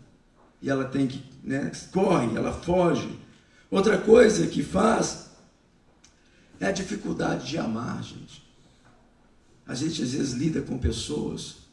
[0.61, 3.19] E ela tem que, né, corre, ela foge.
[3.71, 5.31] Outra coisa que faz
[6.59, 8.45] é a dificuldade de amar, gente.
[9.65, 11.64] A gente às vezes lida com pessoas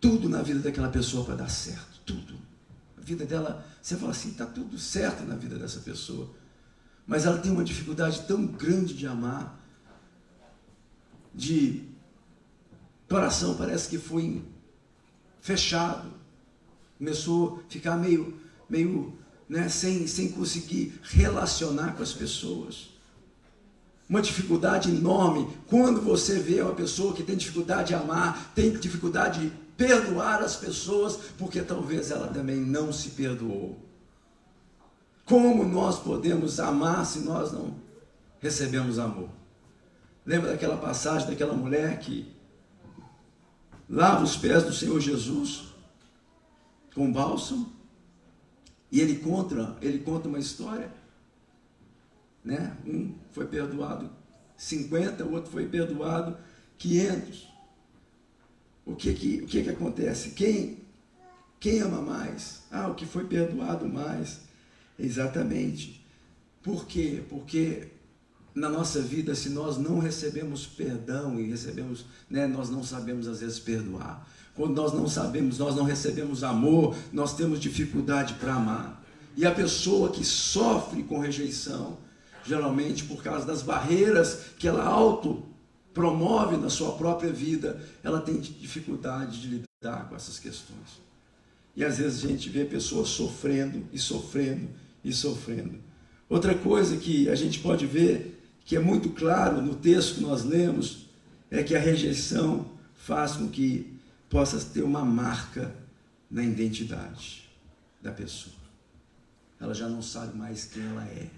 [0.00, 2.34] tudo na vida daquela pessoa para dar certo, tudo.
[2.96, 6.30] A vida dela, você fala assim, está tudo certo na vida dessa pessoa.
[7.06, 9.58] Mas ela tem uma dificuldade tão grande de amar,
[11.34, 11.84] de
[13.08, 14.42] coração parece que foi
[15.40, 16.10] fechado,
[16.98, 22.90] começou a ficar meio, meio né, sem, sem conseguir relacionar com as pessoas.
[24.08, 29.48] Uma dificuldade enorme quando você vê uma pessoa que tem dificuldade de amar, tem dificuldade
[29.48, 33.78] de perdoar as pessoas, porque talvez ela também não se perdoou.
[35.24, 37.74] Como nós podemos amar se nós não
[38.40, 39.30] recebemos amor?
[40.26, 42.30] Lembra daquela passagem daquela mulher que
[43.88, 45.68] lava os pés do Senhor Jesus
[46.94, 47.72] com bálsamo?
[48.92, 50.92] E ele conta, ele conta uma história,
[52.44, 52.76] né?
[52.86, 54.10] Um foi perdoado
[54.58, 56.36] 50, o outro foi perdoado
[56.76, 57.49] 500
[58.84, 60.30] o que que, o que, que acontece?
[60.30, 60.78] Quem,
[61.58, 62.62] quem ama mais?
[62.70, 64.40] Ah, o que foi perdoado mais.
[64.98, 66.04] Exatamente.
[66.62, 67.22] Por quê?
[67.28, 67.88] Porque
[68.54, 73.40] na nossa vida, se nós não recebemos perdão e recebemos, né, nós não sabemos às
[73.40, 74.26] vezes perdoar.
[74.54, 79.02] Quando nós não sabemos, nós não recebemos amor, nós temos dificuldade para amar.
[79.36, 81.98] E a pessoa que sofre com rejeição,
[82.44, 85.46] geralmente por causa das barreiras que ela auto
[85.92, 89.48] promove na sua própria vida, ela tem dificuldade de
[89.82, 91.00] lidar com essas questões.
[91.74, 94.68] E às vezes a gente vê pessoas sofrendo e sofrendo
[95.04, 95.78] e sofrendo.
[96.28, 100.44] Outra coisa que a gente pode ver, que é muito claro no texto que nós
[100.44, 101.06] lemos,
[101.50, 103.98] é que a rejeição faz com que
[104.28, 105.74] possa ter uma marca
[106.30, 107.48] na identidade
[108.00, 108.54] da pessoa.
[109.58, 111.28] Ela já não sabe mais quem ela é.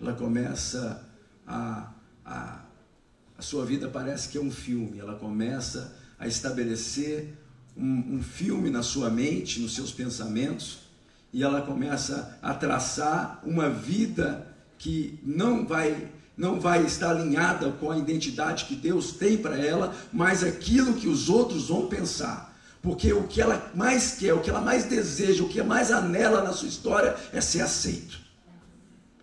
[0.00, 1.04] Ela começa
[1.46, 1.92] a,
[2.24, 2.64] a
[3.40, 4.98] a sua vida parece que é um filme.
[4.98, 7.32] Ela começa a estabelecer
[7.74, 10.80] um, um filme na sua mente, nos seus pensamentos,
[11.32, 17.90] e ela começa a traçar uma vida que não vai não vai estar alinhada com
[17.90, 22.58] a identidade que Deus tem para ela, mas aquilo que os outros vão pensar.
[22.80, 26.42] Porque o que ela mais quer, o que ela mais deseja, o que mais anela
[26.42, 28.18] na sua história é ser aceito.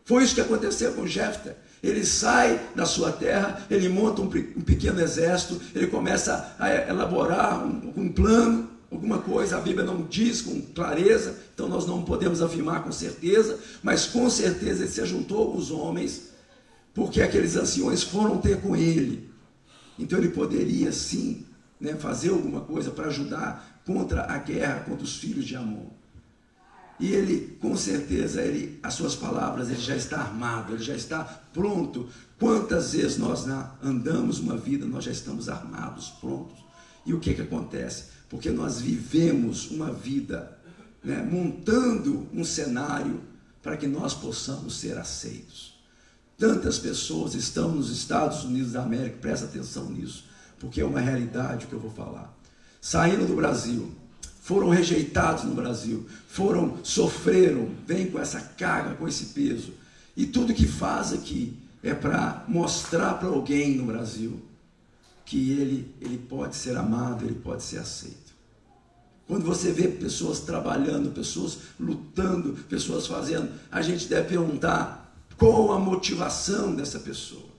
[0.05, 1.55] Foi isso que aconteceu com Jefter.
[1.81, 7.93] Ele sai da sua terra, ele monta um, pequeno exército, ele começa a elaborar um,
[7.95, 12.83] um plano, alguma coisa, a Bíblia não diz com clareza, então nós não podemos afirmar
[12.83, 16.29] com certeza, mas com certeza ele se juntou com os homens,
[16.93, 19.29] porque aqueles anciões foram ter com ele.
[19.99, 21.45] Então ele poderia sim
[21.79, 25.96] né, fazer alguma coisa para ajudar contra a guerra contra os filhos de Amon.
[26.99, 31.23] E ele, com certeza, ele, as suas palavras, ele já está armado, ele já está
[31.53, 32.09] pronto.
[32.39, 33.45] Quantas vezes nós
[33.83, 36.57] andamos uma vida, nós já estamos armados, prontos.
[37.05, 38.05] E o que, que acontece?
[38.27, 40.57] Porque nós vivemos uma vida
[41.03, 43.21] né, montando um cenário
[43.61, 45.77] para que nós possamos ser aceitos.
[46.37, 50.25] Tantas pessoas estão nos Estados Unidos da América, presta atenção nisso,
[50.59, 52.35] porque é uma realidade o que eu vou falar.
[52.79, 53.91] Saindo do Brasil,
[54.47, 59.73] foram rejeitados no Brasil, foram, sofreram, vêm com essa carga, com esse peso.
[60.15, 64.41] E tudo que faz aqui, é para mostrar para alguém no Brasil
[65.25, 68.33] que ele, ele pode ser amado, ele pode ser aceito.
[69.27, 75.79] Quando você vê pessoas trabalhando, pessoas lutando, pessoas fazendo, a gente deve perguntar qual a
[75.79, 77.49] motivação dessa pessoa.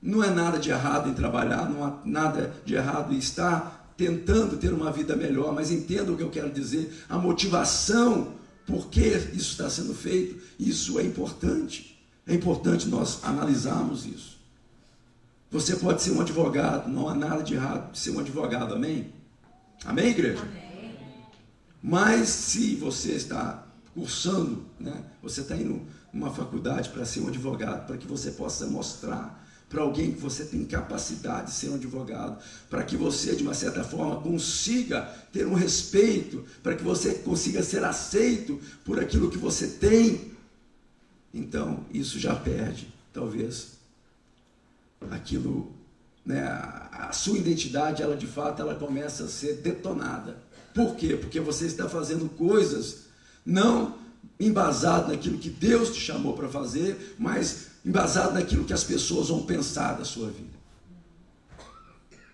[0.00, 4.56] Não é nada de errado em trabalhar, não há nada de errado em estar tentando
[4.56, 7.04] ter uma vida melhor, mas entenda o que eu quero dizer.
[7.08, 8.34] A motivação,
[8.66, 11.96] por que isso está sendo feito, isso é importante.
[12.26, 14.40] É importante nós analisarmos isso.
[15.52, 19.12] Você pode ser um advogado, não há nada de errado de ser um advogado, amém?
[19.84, 20.42] Amém, igreja?
[20.42, 20.96] Amém.
[21.80, 27.86] Mas se você está cursando, né, você está indo numa faculdade para ser um advogado,
[27.86, 32.38] para que você possa mostrar para alguém que você tem capacidade de ser um advogado,
[32.68, 35.00] para que você, de uma certa forma, consiga
[35.32, 40.32] ter um respeito, para que você consiga ser aceito por aquilo que você tem.
[41.32, 43.68] Então, isso já perde, talvez,
[45.10, 45.72] aquilo,
[46.24, 50.36] né, a, sua identidade, ela de fato, ela começa a ser detonada.
[50.74, 51.16] Por quê?
[51.16, 53.04] Porque você está fazendo coisas
[53.44, 53.96] não
[54.38, 59.42] embasado naquilo que Deus te chamou para fazer, mas embasado naquilo que as pessoas vão
[59.42, 60.62] pensar da sua vida.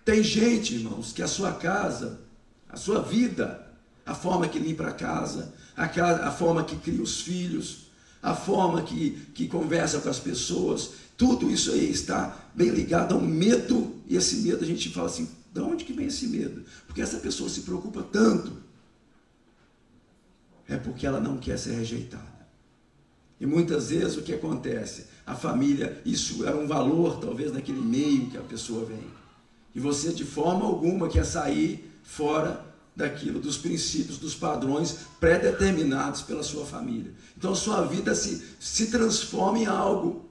[0.05, 2.19] Tem gente, irmãos, que a sua casa,
[2.67, 3.67] a sua vida,
[4.05, 7.89] a forma que limpa a casa, a, casa, a forma que cria os filhos,
[8.21, 13.17] a forma que, que conversa com as pessoas, tudo isso aí está bem ligado a
[13.17, 16.63] um medo, e esse medo a gente fala assim: de onde que vem esse medo?
[16.87, 18.53] Porque essa pessoa se preocupa tanto,
[20.67, 22.39] é porque ela não quer ser rejeitada.
[23.39, 25.07] E muitas vezes o que acontece?
[25.29, 29.03] A família, isso é um valor talvez naquele meio que a pessoa vem.
[29.75, 32.65] E você de forma alguma quer sair fora
[32.95, 37.11] daquilo, dos princípios, dos padrões pré-determinados pela sua família.
[37.37, 40.25] Então a sua vida se, se transforma em algo.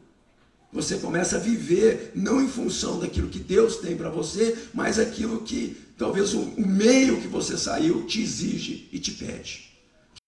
[0.73, 5.43] Você começa a viver não em função daquilo que Deus tem para você, mas aquilo
[5.43, 9.71] que talvez o, o meio que você saiu te exige e te pede.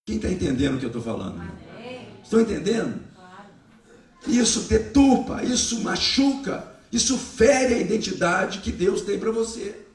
[0.07, 1.43] Quem está entendendo o que eu estou falando?
[2.23, 3.10] Estão entendendo?
[4.27, 9.87] Isso deturpa, isso machuca, isso fere a identidade que Deus tem para você.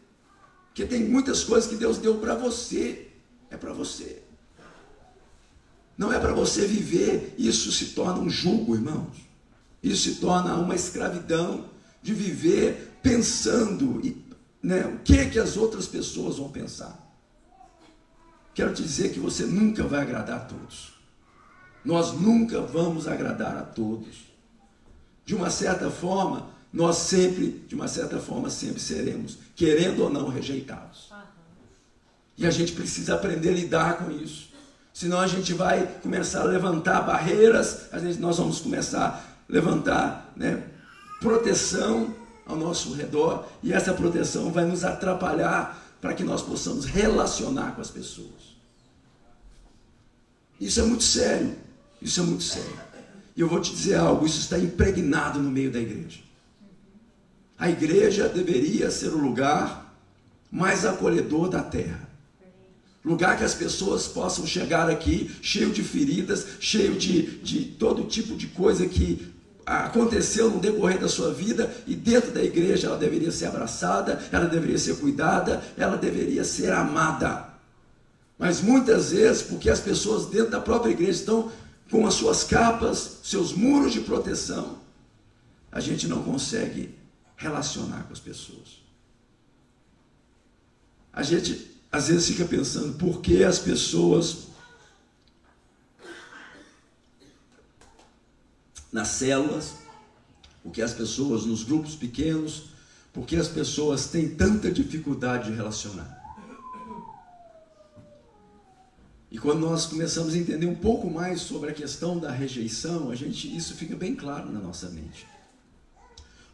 [0.67, 3.07] Porque tem muitas coisas que Deus deu para você,
[3.49, 4.21] é para você.
[5.97, 9.15] Não é para você viver, isso se torna um jugo, irmãos.
[9.81, 11.69] Isso se torna uma escravidão
[12.01, 14.25] de viver pensando e,
[14.61, 17.01] né, o que que as outras pessoas vão pensar.
[18.53, 20.94] Quero te dizer que você nunca vai agradar a todos.
[21.85, 24.25] Nós nunca vamos agradar a todos.
[25.23, 30.27] De uma certa forma, nós sempre, de uma certa forma, sempre seremos, querendo ou não,
[30.27, 31.13] rejeitados.
[32.37, 34.49] E a gente precisa aprender a lidar com isso.
[34.93, 40.33] Senão a gente vai começar a levantar barreiras, a gente, nós vamos começar a levantar
[40.35, 40.63] né,
[41.19, 42.13] proteção
[42.45, 47.81] ao nosso redor, e essa proteção vai nos atrapalhar para que nós possamos relacionar com
[47.81, 48.55] as pessoas.
[50.59, 51.64] Isso é muito sério.
[52.05, 52.79] Isso é muito sério.
[53.35, 56.19] E eu vou te dizer algo: isso está impregnado no meio da igreja.
[57.57, 59.97] A igreja deveria ser o lugar
[60.51, 62.07] mais acolhedor da terra.
[63.03, 68.35] Lugar que as pessoas possam chegar aqui cheio de feridas, cheio de, de todo tipo
[68.35, 69.33] de coisa que
[69.65, 74.45] aconteceu no decorrer da sua vida e dentro da igreja ela deveria ser abraçada, ela
[74.45, 77.49] deveria ser cuidada, ela deveria ser amada.
[78.37, 81.51] Mas muitas vezes, porque as pessoas dentro da própria igreja estão
[81.95, 84.79] com as suas capas, seus muros de proteção,
[85.71, 86.93] a gente não consegue
[87.37, 88.83] relacionar com as pessoas.
[91.13, 94.47] A gente às vezes fica pensando por que as pessoas
[98.91, 99.75] nas células,
[100.61, 102.63] por que as pessoas nos grupos pequenos,
[103.13, 106.24] por que as pessoas têm tanta dificuldade de relacionar.
[109.31, 113.15] E quando nós começamos a entender um pouco mais sobre a questão da rejeição, a
[113.15, 115.27] gente isso fica bem claro na nossa mente.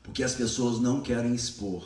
[0.01, 1.85] Porque as pessoas não querem expor.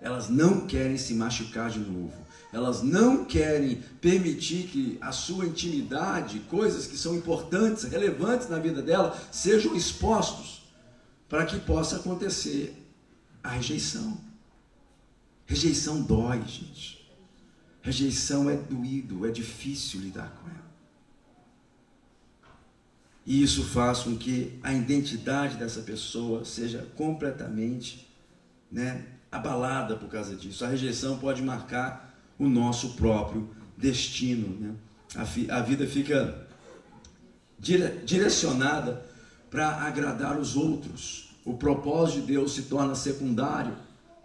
[0.00, 2.12] Elas não querem se machucar de novo.
[2.52, 8.82] Elas não querem permitir que a sua intimidade, coisas que são importantes, relevantes na vida
[8.82, 10.62] dela, sejam expostos
[11.28, 12.76] para que possa acontecer
[13.42, 14.18] a rejeição.
[15.46, 17.01] Rejeição dói, gente.
[17.82, 20.62] Rejeição é doído, é difícil lidar com ela.
[23.26, 28.08] E isso faz com que a identidade dessa pessoa seja completamente
[28.70, 30.64] né, abalada por causa disso.
[30.64, 34.58] A rejeição pode marcar o nosso próprio destino.
[34.58, 34.74] Né?
[35.16, 36.46] A, a vida fica
[37.58, 39.04] dire, direcionada
[39.50, 41.34] para agradar os outros.
[41.44, 43.76] O propósito de Deus se torna secundário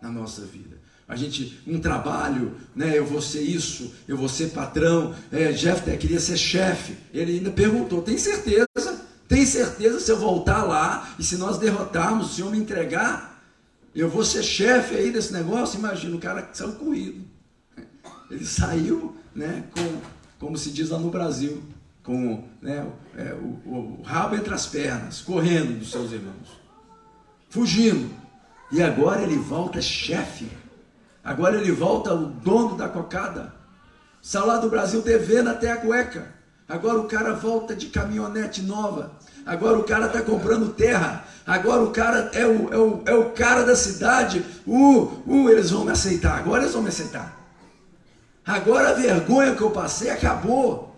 [0.02, 0.77] na nossa vida.
[1.08, 2.98] A gente, um trabalho, né?
[2.98, 5.16] Eu vou ser isso, eu vou ser patrão.
[5.32, 6.98] É, Jeff queria ser chefe.
[7.14, 8.68] Ele ainda perguntou: tem certeza?
[9.28, 13.42] Tem certeza se eu voltar lá e se nós derrotarmos, o Senhor me entregar,
[13.94, 15.80] eu vou ser chefe aí desse negócio?
[15.80, 17.26] Imagina, o cara saiu corrido.
[18.30, 20.02] Ele saiu, né, com,
[20.40, 21.64] como se diz lá no Brasil,
[22.04, 22.86] com né,
[23.16, 26.60] é, o, o rabo entre as pernas, correndo dos seus irmãos,
[27.50, 28.10] fugindo.
[28.72, 30.48] E agora ele volta chefe.
[31.28, 33.54] Agora ele volta o dono da cocada.
[34.34, 36.34] Lá do Brasil devendo até a cueca.
[36.66, 39.12] Agora o cara volta de caminhonete nova.
[39.46, 41.26] Agora o cara está comprando terra.
[41.46, 44.46] Agora o cara é o, é o, é o cara da cidade.
[44.66, 46.40] Uh, uh, eles vão me aceitar.
[46.40, 47.38] Agora eles vão me aceitar.
[48.46, 50.96] Agora a vergonha que eu passei acabou.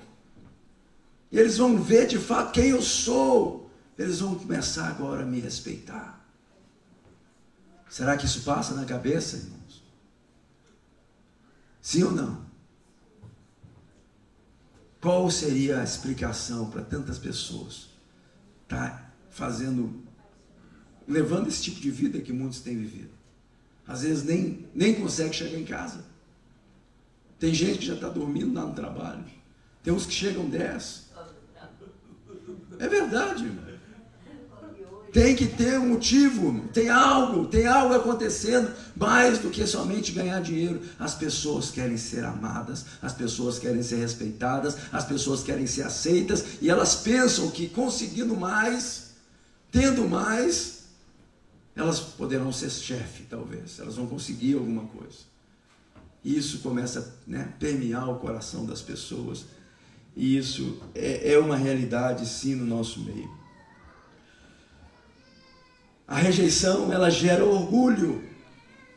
[1.31, 3.67] Eles vão ver de fato quem eu sou.
[3.97, 6.23] Eles vão começar agora a me respeitar.
[7.89, 9.58] Será que isso passa na cabeça, irmãos?
[11.89, 12.45] Sim ou não?
[15.01, 17.87] Qual seria a explicação para tantas pessoas
[18.67, 20.03] tá fazendo,
[21.07, 23.09] levando esse tipo de vida que muitos têm vivido?
[23.87, 26.05] Às vezes nem, nem consegue chegar em casa.
[27.39, 29.25] Tem gente que já está dormindo lá no trabalho.
[29.81, 31.09] Tem uns que chegam 10.
[32.77, 33.51] É verdade.
[35.11, 40.39] Tem que ter um motivo, tem algo, tem algo acontecendo mais do que somente ganhar
[40.41, 40.81] dinheiro.
[40.99, 46.43] As pessoas querem ser amadas, as pessoas querem ser respeitadas, as pessoas querem ser aceitas
[46.61, 49.11] e elas pensam que conseguindo mais,
[49.71, 50.83] tendo mais,
[51.75, 55.29] elas poderão ser chefe, talvez, elas vão conseguir alguma coisa.
[56.23, 59.45] E isso começa a né, permear o coração das pessoas.
[60.15, 63.38] E isso é, é uma realidade, sim, no nosso meio.
[66.09, 68.23] A rejeição, ela gera orgulho.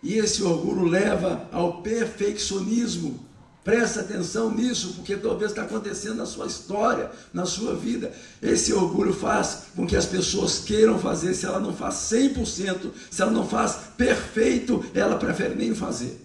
[0.02, 3.28] E esse orgulho leva ao perfeccionismo.
[3.62, 8.12] Presta atenção nisso, porque talvez está acontecendo na sua história, na sua vida.
[8.40, 11.34] Esse orgulho faz com que as pessoas queiram fazer.
[11.34, 16.18] Se ela não faz 100%, se ela não faz perfeito, ela prefere nem fazer.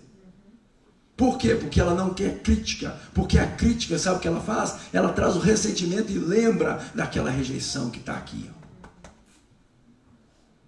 [1.17, 1.53] Por quê?
[1.53, 2.95] Porque ela não quer crítica.
[3.13, 4.75] Porque a crítica, sabe o que ela faz?
[4.93, 8.49] Ela traz o ressentimento e lembra daquela rejeição que está aqui.
[8.53, 8.56] Ó.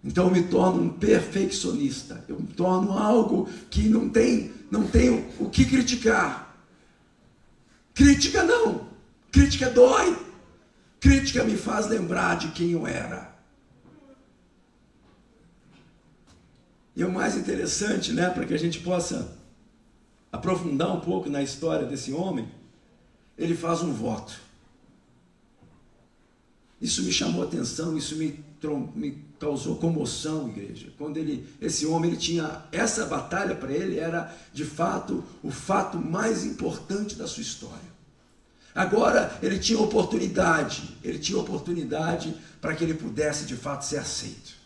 [0.03, 2.23] Então eu me torno um perfeccionista.
[2.27, 6.57] Eu me torno algo que não tem, não tem o que criticar.
[7.93, 8.87] Crítica não.
[9.31, 10.17] Crítica dói.
[10.99, 13.29] Crítica me faz lembrar de quem eu era.
[16.95, 19.37] E o mais interessante, né, para que a gente possa
[20.31, 22.49] aprofundar um pouco na história desse homem,
[23.37, 24.39] ele faz um voto.
[26.81, 28.43] Isso me chamou atenção, isso me,
[28.95, 30.87] me causou comoção, igreja.
[30.97, 35.97] Quando ele, esse homem, ele tinha essa batalha para ele era de fato o fato
[35.97, 37.89] mais importante da sua história.
[38.75, 44.59] Agora ele tinha oportunidade, ele tinha oportunidade para que ele pudesse de fato ser aceito.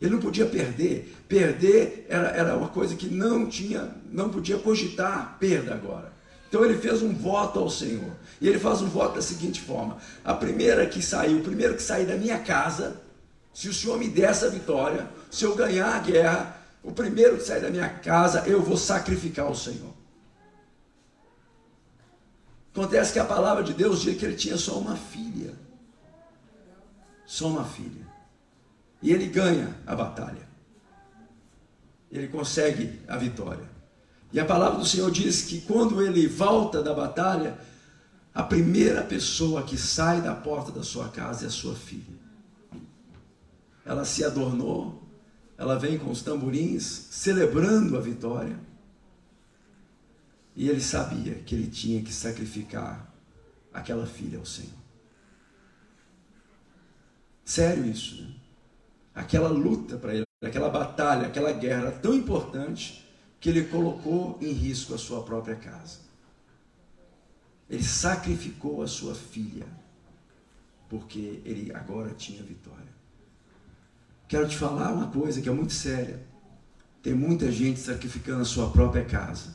[0.00, 1.14] Ele não podia perder.
[1.28, 6.12] Perder era, era uma coisa que não tinha, não podia cogitar perda agora.
[6.48, 8.12] Então ele fez um voto ao Senhor.
[8.40, 11.82] E ele faz um voto da seguinte forma: a primeira que saiu, o primeiro que
[11.82, 13.00] sair da minha casa,
[13.52, 17.44] se o Senhor me der essa vitória, se eu ganhar a guerra, o primeiro que
[17.44, 19.92] sair da minha casa, eu vou sacrificar o Senhor.
[22.72, 25.54] Acontece que a palavra de Deus diz que ele tinha só uma filha.
[27.26, 28.06] Só uma filha.
[29.02, 30.48] E ele ganha a batalha.
[32.10, 33.70] Ele consegue a vitória.
[34.32, 37.58] E a palavra do Senhor diz que quando ele volta da batalha,
[38.34, 42.11] a primeira pessoa que sai da porta da sua casa é a sua filha
[43.84, 45.02] ela se adornou,
[45.56, 48.58] ela vem com os tamborins, celebrando a vitória.
[50.54, 53.12] E ele sabia que ele tinha que sacrificar
[53.72, 54.82] aquela filha ao Senhor.
[57.44, 58.34] Sério isso, né?
[59.14, 63.06] Aquela luta para ele, aquela batalha, aquela guerra tão importante
[63.38, 65.98] que ele colocou em risco a sua própria casa.
[67.68, 69.66] Ele sacrificou a sua filha,
[70.88, 72.81] porque ele agora tinha vitória.
[74.32, 76.18] Quero te falar uma coisa que é muito séria.
[77.02, 79.50] Tem muita gente sacrificando a sua própria casa,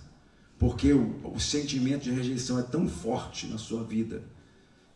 [0.60, 4.22] porque o, o sentimento de rejeição é tão forte na sua vida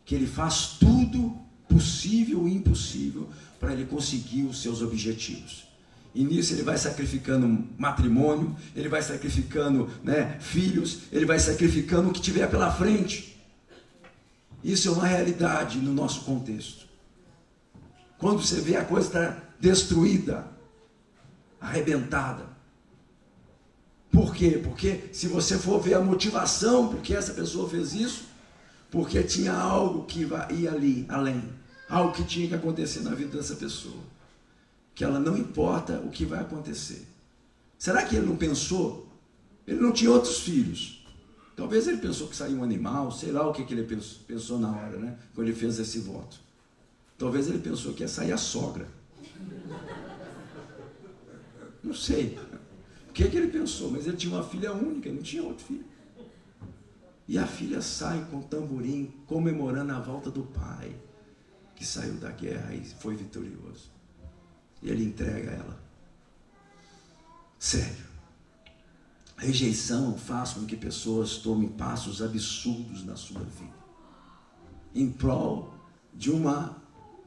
[0.04, 1.36] que ele faz tudo
[1.68, 3.28] possível e impossível
[3.58, 5.66] para ele conseguir os seus objetivos.
[6.14, 12.12] E nisso ele vai sacrificando matrimônio, ele vai sacrificando né, filhos, ele vai sacrificando o
[12.12, 13.36] que tiver pela frente.
[14.62, 16.91] Isso é uma realidade no nosso contexto.
[18.22, 20.46] Quando você vê a coisa está destruída,
[21.60, 22.46] arrebentada.
[24.12, 24.60] Por quê?
[24.62, 28.26] Porque se você for ver a motivação por que essa pessoa fez isso,
[28.92, 31.42] porque tinha algo que ia ali, além,
[31.88, 34.04] algo que tinha que acontecer na vida dessa pessoa,
[34.94, 37.04] que ela não importa o que vai acontecer.
[37.76, 39.08] Será que ele não pensou?
[39.66, 41.04] Ele não tinha outros filhos.
[41.56, 44.60] Talvez ele pensou que saiu um animal, sei lá o que, que ele pensou, pensou
[44.60, 45.18] na hora, né?
[45.34, 46.51] Quando ele fez esse voto.
[47.22, 48.84] Talvez ele pensou que ia sair a sogra.
[51.80, 52.36] Não sei
[53.08, 55.84] o que, que ele pensou, mas ele tinha uma filha única, não tinha outro filho.
[57.28, 60.96] E a filha sai com o tamborim, comemorando a volta do pai,
[61.76, 63.92] que saiu da guerra e foi vitorioso.
[64.82, 65.80] E ele entrega ela.
[67.56, 68.04] Sério.
[69.36, 73.80] A rejeição faz com que pessoas tomem passos absurdos na sua vida.
[74.92, 75.72] Em prol
[76.12, 76.81] de uma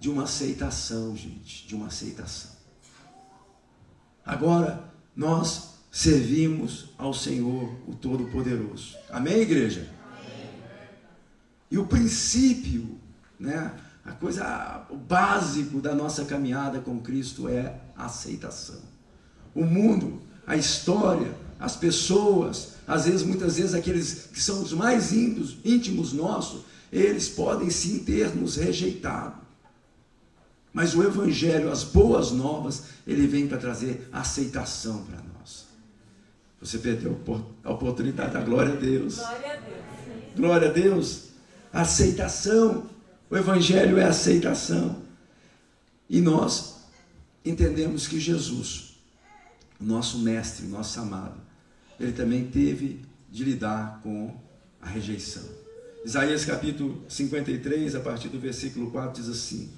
[0.06, 2.52] de uma aceitação, gente, de uma aceitação.
[4.24, 4.84] Agora,
[5.16, 8.96] nós servimos ao Senhor, o Todo-Poderoso.
[9.10, 9.90] Amém, igreja?
[10.12, 10.50] Amém.
[11.72, 13.00] E o princípio,
[13.40, 13.74] né,
[14.06, 18.82] a coisa, o básico da nossa caminhada com Cristo é a aceitação.
[19.56, 25.12] O mundo, a história, as pessoas, às vezes, muitas vezes, aqueles que são os mais
[25.12, 29.45] íntimos, íntimos nossos, eles podem sim ter nos rejeitado.
[30.76, 35.68] Mas o Evangelho, as boas novas, ele vem para trazer aceitação para nós.
[36.60, 37.18] Você perdeu
[37.64, 39.16] a oportunidade da glória a Deus.
[39.16, 40.36] Glória a Deus.
[40.36, 41.24] Glória a Deus.
[41.72, 42.90] Aceitação.
[43.30, 45.02] O Evangelho é aceitação.
[46.10, 46.76] E nós
[47.46, 48.98] entendemos que Jesus,
[49.80, 51.40] o nosso mestre, nosso amado,
[51.98, 53.00] ele também teve
[53.32, 54.36] de lidar com
[54.82, 55.46] a rejeição.
[56.04, 59.72] Isaías capítulo 53, a partir do versículo 4, diz assim: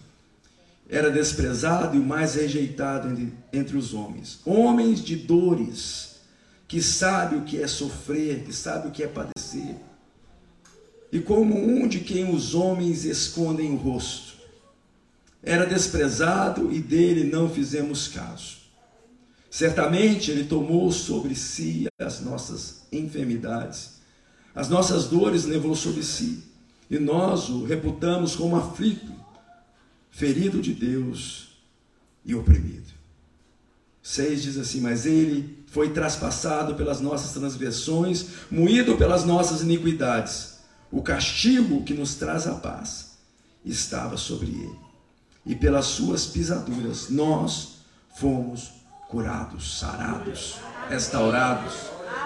[0.89, 3.09] era desprezado e o mais rejeitado
[3.51, 4.39] entre, os homens.
[4.45, 6.15] Homens de dores,
[6.67, 9.75] que sabe o que é sofrer, que sabe o que é padecer.
[11.11, 14.37] E como um de quem os homens escondem o rosto.
[15.43, 18.57] Era desprezado e dele não fizemos caso.
[19.49, 23.97] Certamente ele tomou sobre si as nossas enfermidades,
[24.53, 26.43] as nossas dores levou sobre si,
[26.89, 29.16] e nós o reputamos como aflito
[30.17, 31.49] ferido de Deus
[32.25, 32.87] e oprimido.
[34.01, 40.57] 6 diz assim: Mas ele foi traspassado pelas nossas transgressões, moído pelas nossas iniquidades.
[40.91, 43.17] O castigo que nos traz a paz
[43.63, 44.79] estava sobre ele.
[45.45, 47.81] E pelas suas pisaduras nós
[48.15, 48.71] fomos
[49.09, 50.55] curados, sarados,
[50.89, 51.73] restaurados.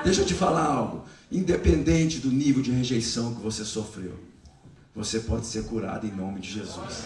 [0.05, 1.03] Deixa eu te falar algo.
[1.29, 4.17] Independente do nível de rejeição que você sofreu,
[4.95, 7.05] você pode ser curado em nome de Jesus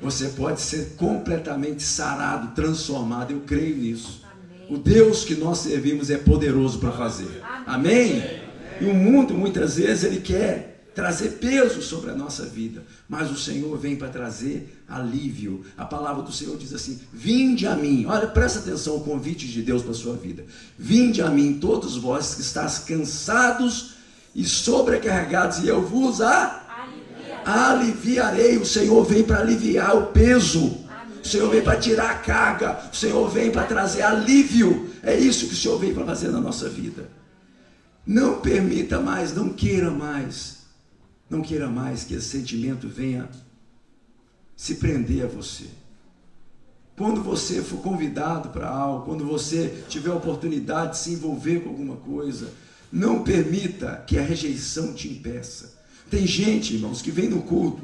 [0.00, 3.32] você pode ser completamente sarado, transformado.
[3.32, 4.22] Eu creio nisso.
[4.24, 4.66] Amém.
[4.70, 7.42] O Deus que nós servimos é poderoso para fazer.
[7.66, 8.22] Amém?
[8.22, 8.48] Amém?
[8.80, 13.36] E o mundo, muitas vezes, ele quer trazer peso sobre a nossa vida, mas o
[13.36, 15.64] Senhor vem para trazer alívio.
[15.76, 18.04] A palavra do Senhor diz assim: Vinde a mim.
[18.06, 20.44] Olha, presta atenção ao convite de Deus para a sua vida.
[20.76, 23.94] Vinde a mim, todos vós que estáis cansados
[24.34, 26.67] e sobrecarregados, e eu vos a
[27.48, 28.58] aliviarei.
[28.58, 30.84] O Senhor vem para aliviar o peso.
[31.22, 32.90] O Senhor vem para tirar a carga.
[32.92, 34.90] O Senhor vem para trazer alívio.
[35.02, 37.08] É isso que o Senhor vem para fazer na nossa vida.
[38.06, 40.58] Não permita mais, não queira mais.
[41.28, 43.28] Não queira mais que esse sentimento venha
[44.56, 45.66] se prender a você.
[46.96, 51.68] Quando você for convidado para algo, quando você tiver a oportunidade de se envolver com
[51.68, 52.50] alguma coisa,
[52.90, 55.77] não permita que a rejeição te impeça.
[56.10, 57.82] Tem gente, irmãos, que vem no culto.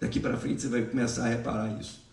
[0.00, 2.04] Daqui para frente você vai começar a reparar isso.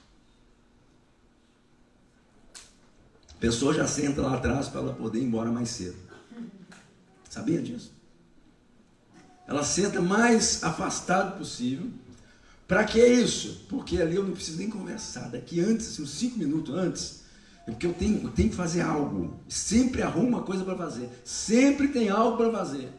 [3.29, 5.97] A pessoa já senta lá atrás para ela poder ir embora mais cedo.
[7.29, 7.91] Sabia disso?
[9.45, 11.89] Ela senta mais afastado possível.
[12.67, 13.65] Para que isso?
[13.69, 15.29] Porque ali eu não preciso nem conversar.
[15.29, 17.23] Daqui antes, assim, uns cinco minutos antes,
[17.67, 19.37] é porque eu tenho, eu tenho que fazer algo.
[19.47, 21.09] Sempre arrumo uma coisa para fazer.
[21.23, 22.89] Sempre tem algo para fazer.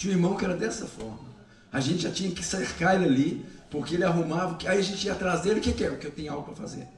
[0.00, 1.28] Tinha um irmão que era dessa forma.
[1.70, 5.12] A gente já tinha que cercar ele ali, porque ele arrumava, aí a gente ia
[5.12, 5.90] atrás dele, o que, que é?
[5.90, 6.88] Porque eu tenho algo para fazer.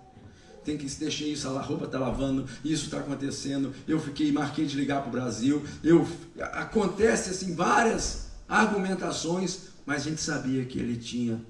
[0.65, 4.77] Tem que deixar isso, a roupa está lavando, isso está acontecendo, eu fiquei, marquei de
[4.77, 6.07] ligar para o Brasil, eu,
[6.53, 11.45] acontece assim várias argumentações, mas a gente sabia que ele tinha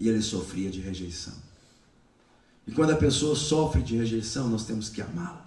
[0.00, 1.34] e ele sofria de rejeição.
[2.66, 5.46] E quando a pessoa sofre de rejeição, nós temos que amá-la,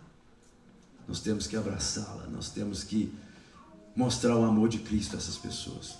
[1.06, 3.14] nós temos que abraçá-la, nós temos que
[4.00, 5.98] mostrar o amor de Cristo a essas pessoas.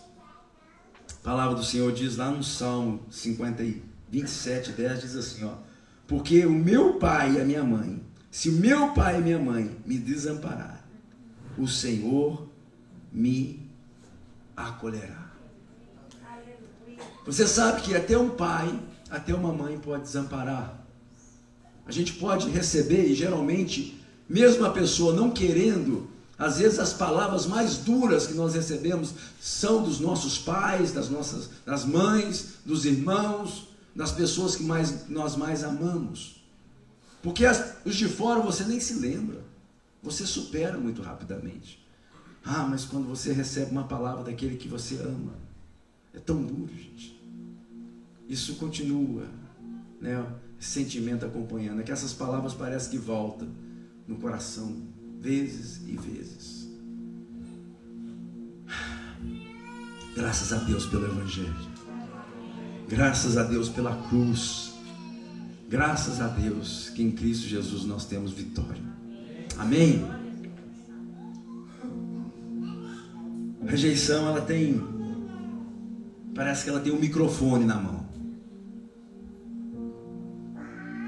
[1.12, 3.62] A palavra do Senhor diz lá no Salmo 50,
[4.10, 5.56] 27, 10 diz assim, ó.
[6.08, 9.76] Porque o meu pai e a minha mãe, se o meu pai e minha mãe
[9.86, 10.82] me desamparar,
[11.58, 12.48] o Senhor
[13.12, 13.70] me
[14.56, 15.34] acolherá.
[17.26, 18.80] Você sabe que até um pai,
[19.10, 20.88] até uma mãe pode desamparar.
[21.86, 27.46] A gente pode receber, e geralmente, mesmo a pessoa não querendo, às vezes as palavras
[27.46, 33.68] mais duras que nós recebemos são dos nossos pais, das nossas das mães, dos irmãos,
[33.94, 36.42] das pessoas que mais, nós mais amamos.
[37.22, 39.44] Porque as, os de fora você nem se lembra.
[40.02, 41.86] Você supera muito rapidamente.
[42.46, 45.34] Ah, mas quando você recebe uma palavra daquele que você ama,
[46.14, 47.20] é tão duro, gente.
[48.30, 49.26] Isso continua,
[50.00, 50.26] né?
[50.58, 51.82] Sentimento acompanhando.
[51.82, 53.50] É que essas palavras parecem que voltam
[54.08, 54.88] no coração
[55.20, 56.70] vezes e vezes.
[60.16, 61.70] Graças a Deus pelo Evangelho.
[62.88, 64.74] Graças a Deus pela cruz.
[65.70, 68.82] Graças a Deus que em Cristo Jesus nós temos vitória.
[69.58, 70.04] Amém?
[73.66, 74.82] Rejeição, ela tem.
[76.34, 78.10] Parece que ela tem um microfone na mão.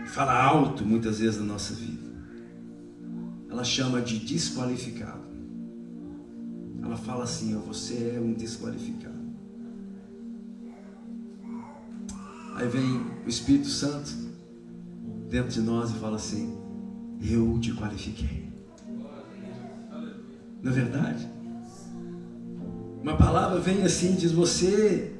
[0.07, 2.10] Fala alto muitas vezes na nossa vida.
[3.51, 5.19] Ela chama de desqualificado.
[6.81, 9.19] Ela fala assim: ó, você é um desqualificado.
[12.55, 14.11] Aí vem o Espírito Santo
[15.29, 16.57] dentro de nós e fala assim:
[17.21, 18.49] Eu te qualifiquei.
[20.61, 21.27] Não é verdade?
[23.01, 25.13] Uma palavra vem assim, diz: Você,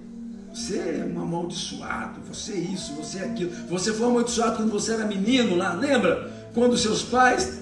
[0.53, 3.51] você é um amaldiçoado, você é isso, você é aquilo.
[3.67, 6.49] Você foi amaldiçoado quando você era menino lá, lembra?
[6.53, 7.60] Quando seus pais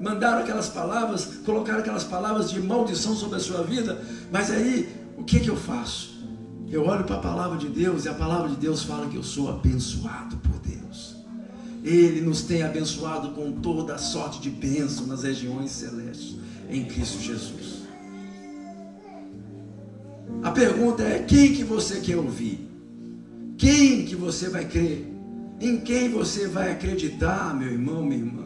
[0.00, 5.24] mandaram aquelas palavras, colocaram aquelas palavras de maldição sobre a sua vida, mas aí, o
[5.24, 6.16] que, que eu faço?
[6.68, 9.22] Eu olho para a palavra de Deus e a palavra de Deus fala que eu
[9.22, 11.16] sou abençoado por Deus.
[11.84, 16.36] Ele nos tem abençoado com toda a sorte de bênção nas regiões celestes
[16.68, 17.86] em Cristo Jesus.
[20.42, 22.68] A pergunta é: quem que você quer ouvir?
[23.56, 25.12] Quem que você vai crer?
[25.60, 28.45] Em quem você vai acreditar, meu irmão, minha irmã?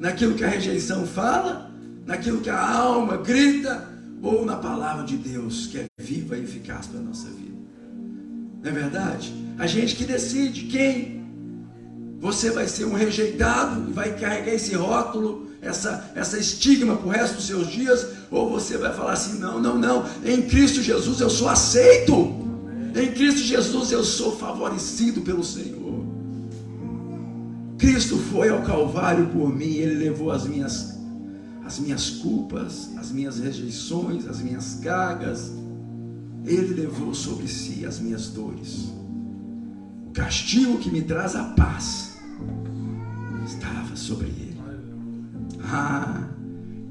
[0.00, 1.70] Naquilo que a rejeição fala?
[2.04, 3.88] Naquilo que a alma grita?
[4.20, 7.56] Ou na palavra de Deus, que é viva e eficaz para a nossa vida?
[8.62, 9.32] Não é verdade?
[9.58, 11.20] A gente que decide quem.
[12.18, 17.10] Você vai ser um rejeitado e vai carregar esse rótulo essa, essa estigma para o
[17.10, 21.20] resto dos seus dias, ou você vai falar assim: não, não, não, em Cristo Jesus
[21.20, 22.12] eu sou aceito,
[22.94, 26.09] em Cristo Jesus eu sou favorecido pelo Senhor.
[27.80, 30.98] Cristo foi ao Calvário por mim, Ele levou as minhas,
[31.64, 35.50] as minhas culpas, as minhas rejeições, as minhas cargas,
[36.44, 38.92] Ele levou sobre si as minhas dores.
[40.06, 42.18] O castigo que me traz a paz
[43.46, 44.60] estava sobre Ele.
[45.64, 46.28] Ah,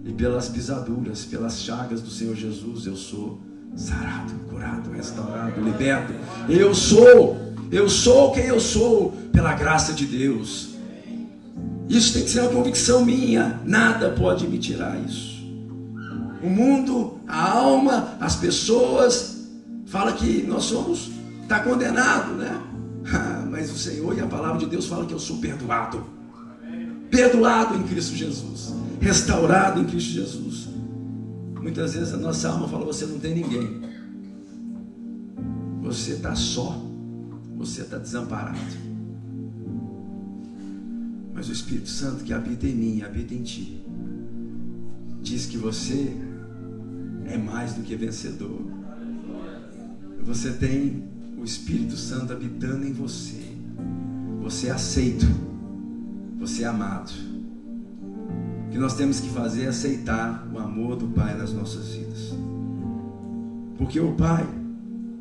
[0.04, 3.40] e pelas pisaduras, pelas chagas do Senhor Jesus, eu sou
[3.76, 6.14] sarado, curado, restaurado, liberto.
[6.50, 10.69] Eu sou, eu sou quem eu sou, pela graça de Deus.
[11.90, 15.40] Isso tem que ser uma convicção minha, nada pode me tirar isso.
[16.42, 19.50] O mundo, a alma, as pessoas,
[19.88, 21.10] fala que nós somos,
[21.42, 22.62] está condenado, né?
[23.50, 26.20] Mas o Senhor e a palavra de Deus fala que eu sou perdoado
[27.10, 30.70] perdoado em Cristo Jesus, restaurado em Cristo Jesus.
[31.62, 33.82] Muitas vezes a nossa alma fala: você não tem ninguém,
[35.82, 36.82] você está só,
[37.58, 38.58] você está desamparado.
[41.40, 43.82] Mas o Espírito Santo que habita em mim, habita em ti,
[45.22, 46.14] diz que você
[47.28, 48.60] é mais do que vencedor.
[50.22, 51.02] Você tem
[51.38, 53.42] o Espírito Santo habitando em você.
[54.42, 55.26] Você é aceito
[56.38, 57.10] você é amado.
[58.68, 62.34] O que nós temos que fazer é aceitar o amor do Pai nas nossas vidas.
[63.78, 64.46] Porque o Pai